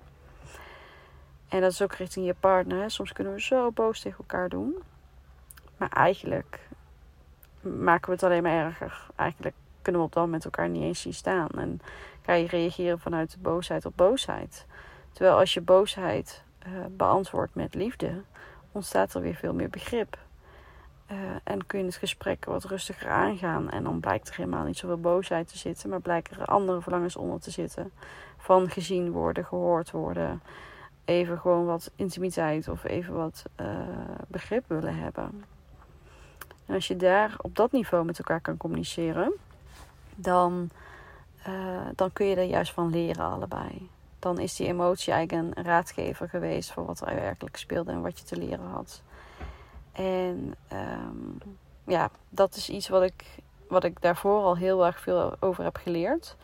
En 1.51 1.61
dat 1.61 1.73
is 1.73 1.83
ook 1.83 1.95
richting 1.95 2.27
je 2.27 2.35
partner. 2.35 2.91
Soms 2.91 3.13
kunnen 3.13 3.33
we 3.33 3.41
zo 3.41 3.71
boos 3.71 4.01
tegen 4.01 4.19
elkaar 4.19 4.49
doen. 4.49 4.83
Maar 5.77 5.89
eigenlijk 5.89 6.61
maken 7.61 8.07
we 8.07 8.13
het 8.13 8.23
alleen 8.23 8.43
maar 8.43 8.67
erger. 8.67 9.07
Eigenlijk 9.17 9.57
kunnen 9.83 10.01
we 10.01 10.07
op 10.07 10.13
dat 10.13 10.25
moment 10.25 10.45
elkaar 10.45 10.69
niet 10.69 10.83
eens 10.83 11.01
zien 11.01 11.15
staan. 11.15 11.49
En 11.49 11.81
ga 12.23 12.33
je 12.33 12.47
reageren 12.47 13.01
vanuit 13.01 13.37
boosheid 13.39 13.87
op 13.87 13.93
boosheid. 13.97 14.67
Terwijl 15.13 15.39
als 15.39 15.55
je 15.55 15.61
boosheid 15.61 16.43
uh, 16.67 16.73
beantwoordt 16.91 17.55
met 17.55 17.75
liefde, 17.75 18.23
ontstaat 18.73 19.15
er 19.15 19.21
weer 19.21 19.35
veel 19.35 19.55
meer 19.55 19.71
begrip. 19.71 20.19
Uh, 21.11 21.17
en 21.45 21.67
kun 21.67 21.79
je 21.79 21.85
het 21.85 21.97
gesprek 21.97 22.45
wat 22.45 22.65
rustiger 22.65 23.11
aangaan. 23.11 23.71
En 23.71 23.85
dan 23.85 24.01
blijkt 24.01 24.29
er 24.29 24.37
helemaal 24.37 24.65
niet 24.65 24.77
zoveel 24.77 25.01
boosheid 25.01 25.49
te 25.49 25.59
zitten, 25.59 25.91
maar 25.91 26.01
blijken 26.01 26.41
er 26.41 26.47
andere 26.47 26.81
verlangens 26.81 27.17
onder 27.17 27.41
te 27.41 27.51
zitten. 27.51 27.93
Van 28.37 28.71
gezien 28.71 29.11
worden, 29.11 29.45
gehoord 29.45 29.91
worden, 29.91 30.43
even 31.05 31.39
gewoon 31.39 31.67
wat 31.67 31.91
intimiteit 31.97 32.69
of 32.69 32.85
even 32.85 33.15
wat 33.15 33.43
uh, 33.61 33.67
begrip 34.29 34.65
willen 34.67 34.97
hebben. 34.97 35.45
En 36.67 36.75
als 36.75 36.89
je 36.89 36.97
daar 36.97 37.35
op 37.39 37.57
dat 37.57 37.73
niveau 37.73 38.05
met 38.05 38.19
elkaar 38.19 38.41
kan 38.41 38.57
communiceren, 38.57 39.33
dan, 40.15 40.71
uh, 41.49 41.87
dan 41.95 42.13
kun 42.13 42.27
je 42.27 42.37
er 42.37 42.43
juist 42.43 42.73
van 42.73 42.91
leren 42.91 43.25
allebei. 43.25 43.89
Dan 44.19 44.39
is 44.39 44.57
die 44.57 44.67
emotie 44.67 45.13
eigenlijk 45.13 45.57
een 45.57 45.65
raadgever 45.65 46.29
geweest 46.29 46.73
voor 46.73 46.87
wat 46.87 47.01
er 47.01 47.15
werkelijk 47.15 47.57
speelde 47.57 47.93
en 47.93 48.03
wat 48.03 48.19
je 48.19 48.25
te 48.25 48.37
leren 48.37 48.67
had. 48.67 49.03
En 49.93 50.55
um, 50.73 51.39
ja, 51.87 52.11
dat 52.29 52.55
is 52.55 52.69
iets 52.69 52.89
wat 52.89 53.03
ik, 53.03 53.25
wat 53.69 53.85
ik 53.85 54.01
daarvoor 54.01 54.43
al 54.43 54.57
heel 54.57 54.87
erg 54.87 55.01
veel 55.01 55.35
over 55.41 55.65
heb 55.65 55.77
geleerd. 55.77 56.37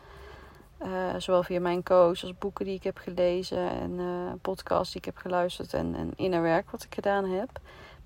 Uh, 0.81 1.15
zowel 1.17 1.43
via 1.43 1.59
mijn 1.59 1.83
coach 1.83 2.21
als 2.21 2.37
boeken 2.37 2.65
die 2.65 2.75
ik 2.75 2.83
heb 2.83 2.97
gelezen 2.97 3.69
en 3.69 3.91
uh, 3.91 4.31
podcasts 4.41 4.93
die 4.93 5.01
ik 5.01 5.05
heb 5.05 5.17
geluisterd 5.17 5.73
en, 5.73 5.95
en 5.95 6.11
inner 6.15 6.41
werk 6.41 6.71
wat 6.71 6.83
ik 6.83 6.93
gedaan 6.93 7.25
heb. 7.25 7.49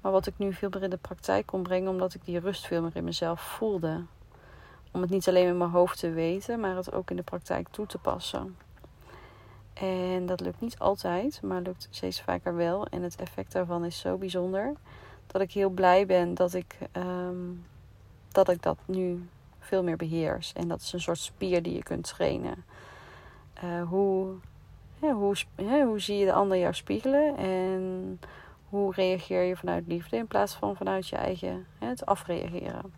Maar 0.01 0.11
wat 0.11 0.27
ik 0.27 0.33
nu 0.37 0.53
veel 0.53 0.69
meer 0.69 0.83
in 0.83 0.89
de 0.89 0.97
praktijk 0.97 1.45
kon 1.45 1.63
brengen, 1.63 1.89
omdat 1.89 2.13
ik 2.13 2.25
die 2.25 2.39
rust 2.39 2.67
veel 2.67 2.81
meer 2.81 2.95
in 2.95 3.03
mezelf 3.03 3.41
voelde. 3.41 4.03
Om 4.91 5.01
het 5.01 5.09
niet 5.09 5.27
alleen 5.27 5.47
in 5.47 5.57
mijn 5.57 5.69
hoofd 5.69 5.99
te 5.99 6.09
weten, 6.09 6.59
maar 6.59 6.75
het 6.75 6.93
ook 6.93 7.09
in 7.09 7.15
de 7.15 7.23
praktijk 7.23 7.67
toe 7.69 7.85
te 7.85 7.97
passen. 7.97 8.57
En 9.73 10.25
dat 10.25 10.39
lukt 10.39 10.61
niet 10.61 10.79
altijd, 10.79 11.41
maar 11.41 11.61
lukt 11.61 11.87
steeds 11.89 12.21
vaker 12.21 12.55
wel. 12.55 12.85
En 12.87 13.01
het 13.01 13.15
effect 13.15 13.51
daarvan 13.51 13.85
is 13.85 13.99
zo 13.99 14.17
bijzonder 14.17 14.73
dat 15.27 15.41
ik 15.41 15.51
heel 15.51 15.69
blij 15.69 16.05
ben 16.05 16.33
dat 16.33 16.53
ik, 16.53 16.77
um, 16.93 17.65
dat, 18.31 18.49
ik 18.49 18.61
dat 18.61 18.77
nu 18.85 19.27
veel 19.61 19.83
meer 19.83 19.97
beheers. 19.97 20.53
En 20.53 20.67
dat 20.67 20.81
is 20.81 20.93
een 20.93 21.01
soort 21.01 21.17
spier 21.17 21.63
die 21.63 21.73
je 21.73 21.83
kunt 21.83 22.07
trainen. 22.07 22.63
Uh, 23.63 23.83
hoe, 23.83 24.33
hoe, 24.99 25.35
hoe 25.83 25.99
zie 25.99 26.17
je 26.17 26.25
de 26.25 26.33
ander 26.33 26.57
jou 26.57 26.73
spiegelen 26.73 27.37
en 27.37 28.19
hoe 28.69 28.93
reageer 28.93 29.41
je 29.41 29.55
vanuit 29.55 29.87
liefde 29.87 30.17
in 30.17 30.27
plaats 30.27 30.53
van 30.53 30.75
vanuit 30.75 31.07
je 31.07 31.15
eigen 31.15 31.65
het 31.79 32.05
afreageren. 32.05 32.93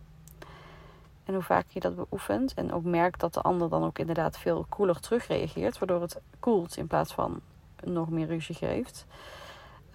En 1.25 1.33
hoe 1.33 1.43
vaak 1.43 1.65
je 1.69 1.79
dat 1.79 1.95
beoefent 1.95 2.53
en 2.53 2.73
ook 2.73 2.83
merkt 2.83 3.19
dat 3.19 3.33
de 3.33 3.41
ander 3.41 3.69
dan 3.69 3.83
ook 3.83 3.99
inderdaad 3.99 4.37
veel 4.37 4.65
koeler 4.69 4.99
terugreageert, 4.99 5.79
waardoor 5.79 6.01
het 6.01 6.21
koelt 6.39 6.77
in 6.77 6.87
plaats 6.87 7.13
van 7.13 7.41
nog 7.83 8.09
meer 8.09 8.27
ruzie 8.27 8.55
geeft. 8.55 9.05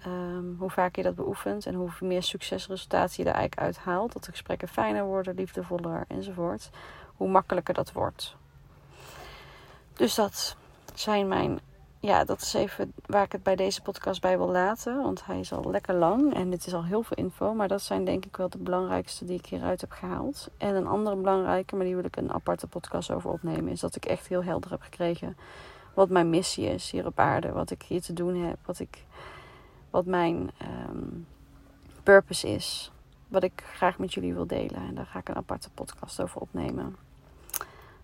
Um, 0.07 0.55
hoe 0.59 0.69
vaak 0.69 0.95
je 0.95 1.03
dat 1.03 1.15
beoefent 1.15 1.65
en 1.65 1.73
hoe 1.73 1.89
meer 1.99 2.23
succesresultaten 2.23 3.23
je 3.23 3.29
er 3.29 3.35
eigenlijk 3.35 3.61
uit 3.61 3.77
haalt. 3.77 4.13
Dat 4.13 4.23
de 4.23 4.31
gesprekken 4.31 4.67
fijner 4.67 5.03
worden, 5.03 5.35
liefdevoller 5.35 6.05
enzovoort. 6.07 6.69
Hoe 7.15 7.29
makkelijker 7.29 7.73
dat 7.73 7.91
wordt. 7.91 8.35
Dus 9.93 10.15
dat 10.15 10.55
zijn 10.93 11.27
mijn. 11.27 11.59
Ja, 12.01 12.23
dat 12.23 12.41
is 12.41 12.53
even 12.53 12.93
waar 13.05 13.23
ik 13.23 13.31
het 13.31 13.43
bij 13.43 13.55
deze 13.55 13.81
podcast 13.81 14.21
bij 14.21 14.37
wil 14.37 14.49
laten. 14.49 15.03
Want 15.03 15.25
hij 15.25 15.39
is 15.39 15.53
al 15.53 15.69
lekker 15.69 15.95
lang 15.95 16.33
en 16.33 16.49
dit 16.49 16.65
is 16.65 16.73
al 16.73 16.83
heel 16.83 17.03
veel 17.03 17.17
info. 17.17 17.53
Maar 17.53 17.67
dat 17.67 17.81
zijn 17.81 18.05
denk 18.05 18.25
ik 18.25 18.37
wel 18.37 18.49
de 18.49 18.57
belangrijkste 18.57 19.25
die 19.25 19.37
ik 19.37 19.45
hieruit 19.45 19.81
heb 19.81 19.91
gehaald. 19.91 20.49
En 20.57 20.75
een 20.75 20.87
andere 20.87 21.15
belangrijke, 21.15 21.75
maar 21.75 21.85
die 21.85 21.95
wil 21.95 22.03
ik 22.03 22.15
een 22.15 22.33
aparte 22.33 22.67
podcast 22.67 23.11
over 23.11 23.29
opnemen. 23.29 23.67
Is 23.67 23.79
dat 23.79 23.95
ik 23.95 24.05
echt 24.05 24.27
heel 24.27 24.43
helder 24.43 24.71
heb 24.71 24.81
gekregen 24.81 25.37
wat 25.93 26.09
mijn 26.09 26.29
missie 26.29 26.65
is 26.65 26.91
hier 26.91 27.05
op 27.05 27.19
aarde. 27.19 27.51
Wat 27.51 27.71
ik 27.71 27.81
hier 27.81 28.01
te 28.01 28.13
doen 28.13 28.35
heb. 28.35 28.57
Wat 28.65 28.79
ik 28.79 29.03
wat 29.89 30.05
mijn 30.05 30.51
um, 30.89 31.27
purpose 32.03 32.47
is. 32.47 32.91
Wat 33.27 33.43
ik 33.43 33.63
graag 33.73 33.97
met 33.97 34.13
jullie 34.13 34.33
wil 34.33 34.47
delen. 34.47 34.87
En 34.87 34.95
daar 34.95 35.05
ga 35.05 35.19
ik 35.19 35.29
een 35.29 35.35
aparte 35.35 35.69
podcast 35.69 36.21
over 36.21 36.41
opnemen. 36.41 36.95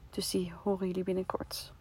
Dus 0.10 0.30
die 0.30 0.54
horen 0.64 0.88
jullie 0.88 1.04
binnenkort. 1.04 1.74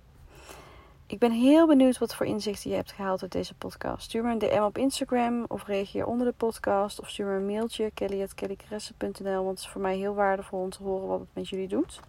Ik 1.06 1.18
ben 1.18 1.32
heel 1.32 1.66
benieuwd 1.66 1.98
wat 1.98 2.14
voor 2.14 2.26
inzichten 2.26 2.70
je 2.70 2.76
hebt 2.76 2.92
gehaald 2.92 3.22
uit 3.22 3.32
deze 3.32 3.54
podcast. 3.54 4.04
Stuur 4.04 4.24
me 4.24 4.32
een 4.32 4.38
DM 4.38 4.62
op 4.62 4.78
Instagram 4.78 5.44
of 5.48 5.66
reageer 5.66 6.06
onder 6.06 6.26
de 6.26 6.32
podcast. 6.36 7.00
Of 7.00 7.10
stuur 7.10 7.26
me 7.26 7.36
een 7.36 7.46
mailtje, 7.46 7.90
kelly.kellykresse.nl. 7.94 9.44
Want 9.44 9.48
het 9.48 9.58
is 9.58 9.68
voor 9.68 9.80
mij 9.80 9.96
heel 9.96 10.14
waardevol 10.14 10.60
om 10.60 10.70
te 10.70 10.82
horen 10.82 11.08
wat 11.08 11.20
het 11.20 11.28
met 11.32 11.48
jullie 11.48 11.68
doet. 11.68 12.00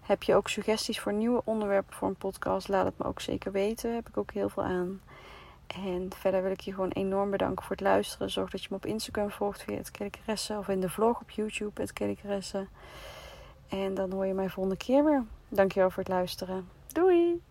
Heb 0.00 0.22
je 0.22 0.34
ook 0.34 0.48
suggesties 0.48 1.00
voor 1.00 1.12
nieuwe 1.12 1.42
onderwerpen 1.44 1.94
voor 1.94 2.08
een 2.08 2.16
podcast? 2.16 2.68
Laat 2.68 2.84
het 2.84 2.98
me 2.98 3.04
ook 3.04 3.20
zeker 3.20 3.52
weten. 3.52 3.94
Heb 3.94 4.08
ik 4.08 4.16
ook 4.16 4.32
heel 4.32 4.48
veel 4.48 4.62
aan. 4.62 5.00
En 5.74 6.10
verder 6.16 6.42
wil 6.42 6.50
ik 6.50 6.60
je 6.60 6.72
gewoon 6.72 6.90
enorm 6.90 7.30
bedanken 7.30 7.64
voor 7.64 7.76
het 7.76 7.84
luisteren. 7.84 8.30
Zorg 8.30 8.50
dat 8.50 8.62
je 8.62 8.68
me 8.70 8.76
op 8.76 8.86
Instagram 8.86 9.30
volgt 9.30 9.62
via 9.62 9.76
het 9.76 9.90
Kellykeresse. 9.90 10.58
Of 10.58 10.68
in 10.68 10.80
de 10.80 10.90
vlog 10.90 11.20
op 11.20 11.30
YouTube, 11.30 11.80
het 11.80 11.92
Kellykeresse. 11.92 12.66
En 13.68 13.94
dan 13.94 14.12
hoor 14.12 14.26
je 14.26 14.34
mij 14.34 14.48
volgende 14.48 14.78
keer 14.78 15.04
weer. 15.04 15.24
Dankjewel 15.48 15.90
voor 15.90 16.02
het 16.02 16.12
luisteren. 16.12 16.68
Doei! 16.92 17.47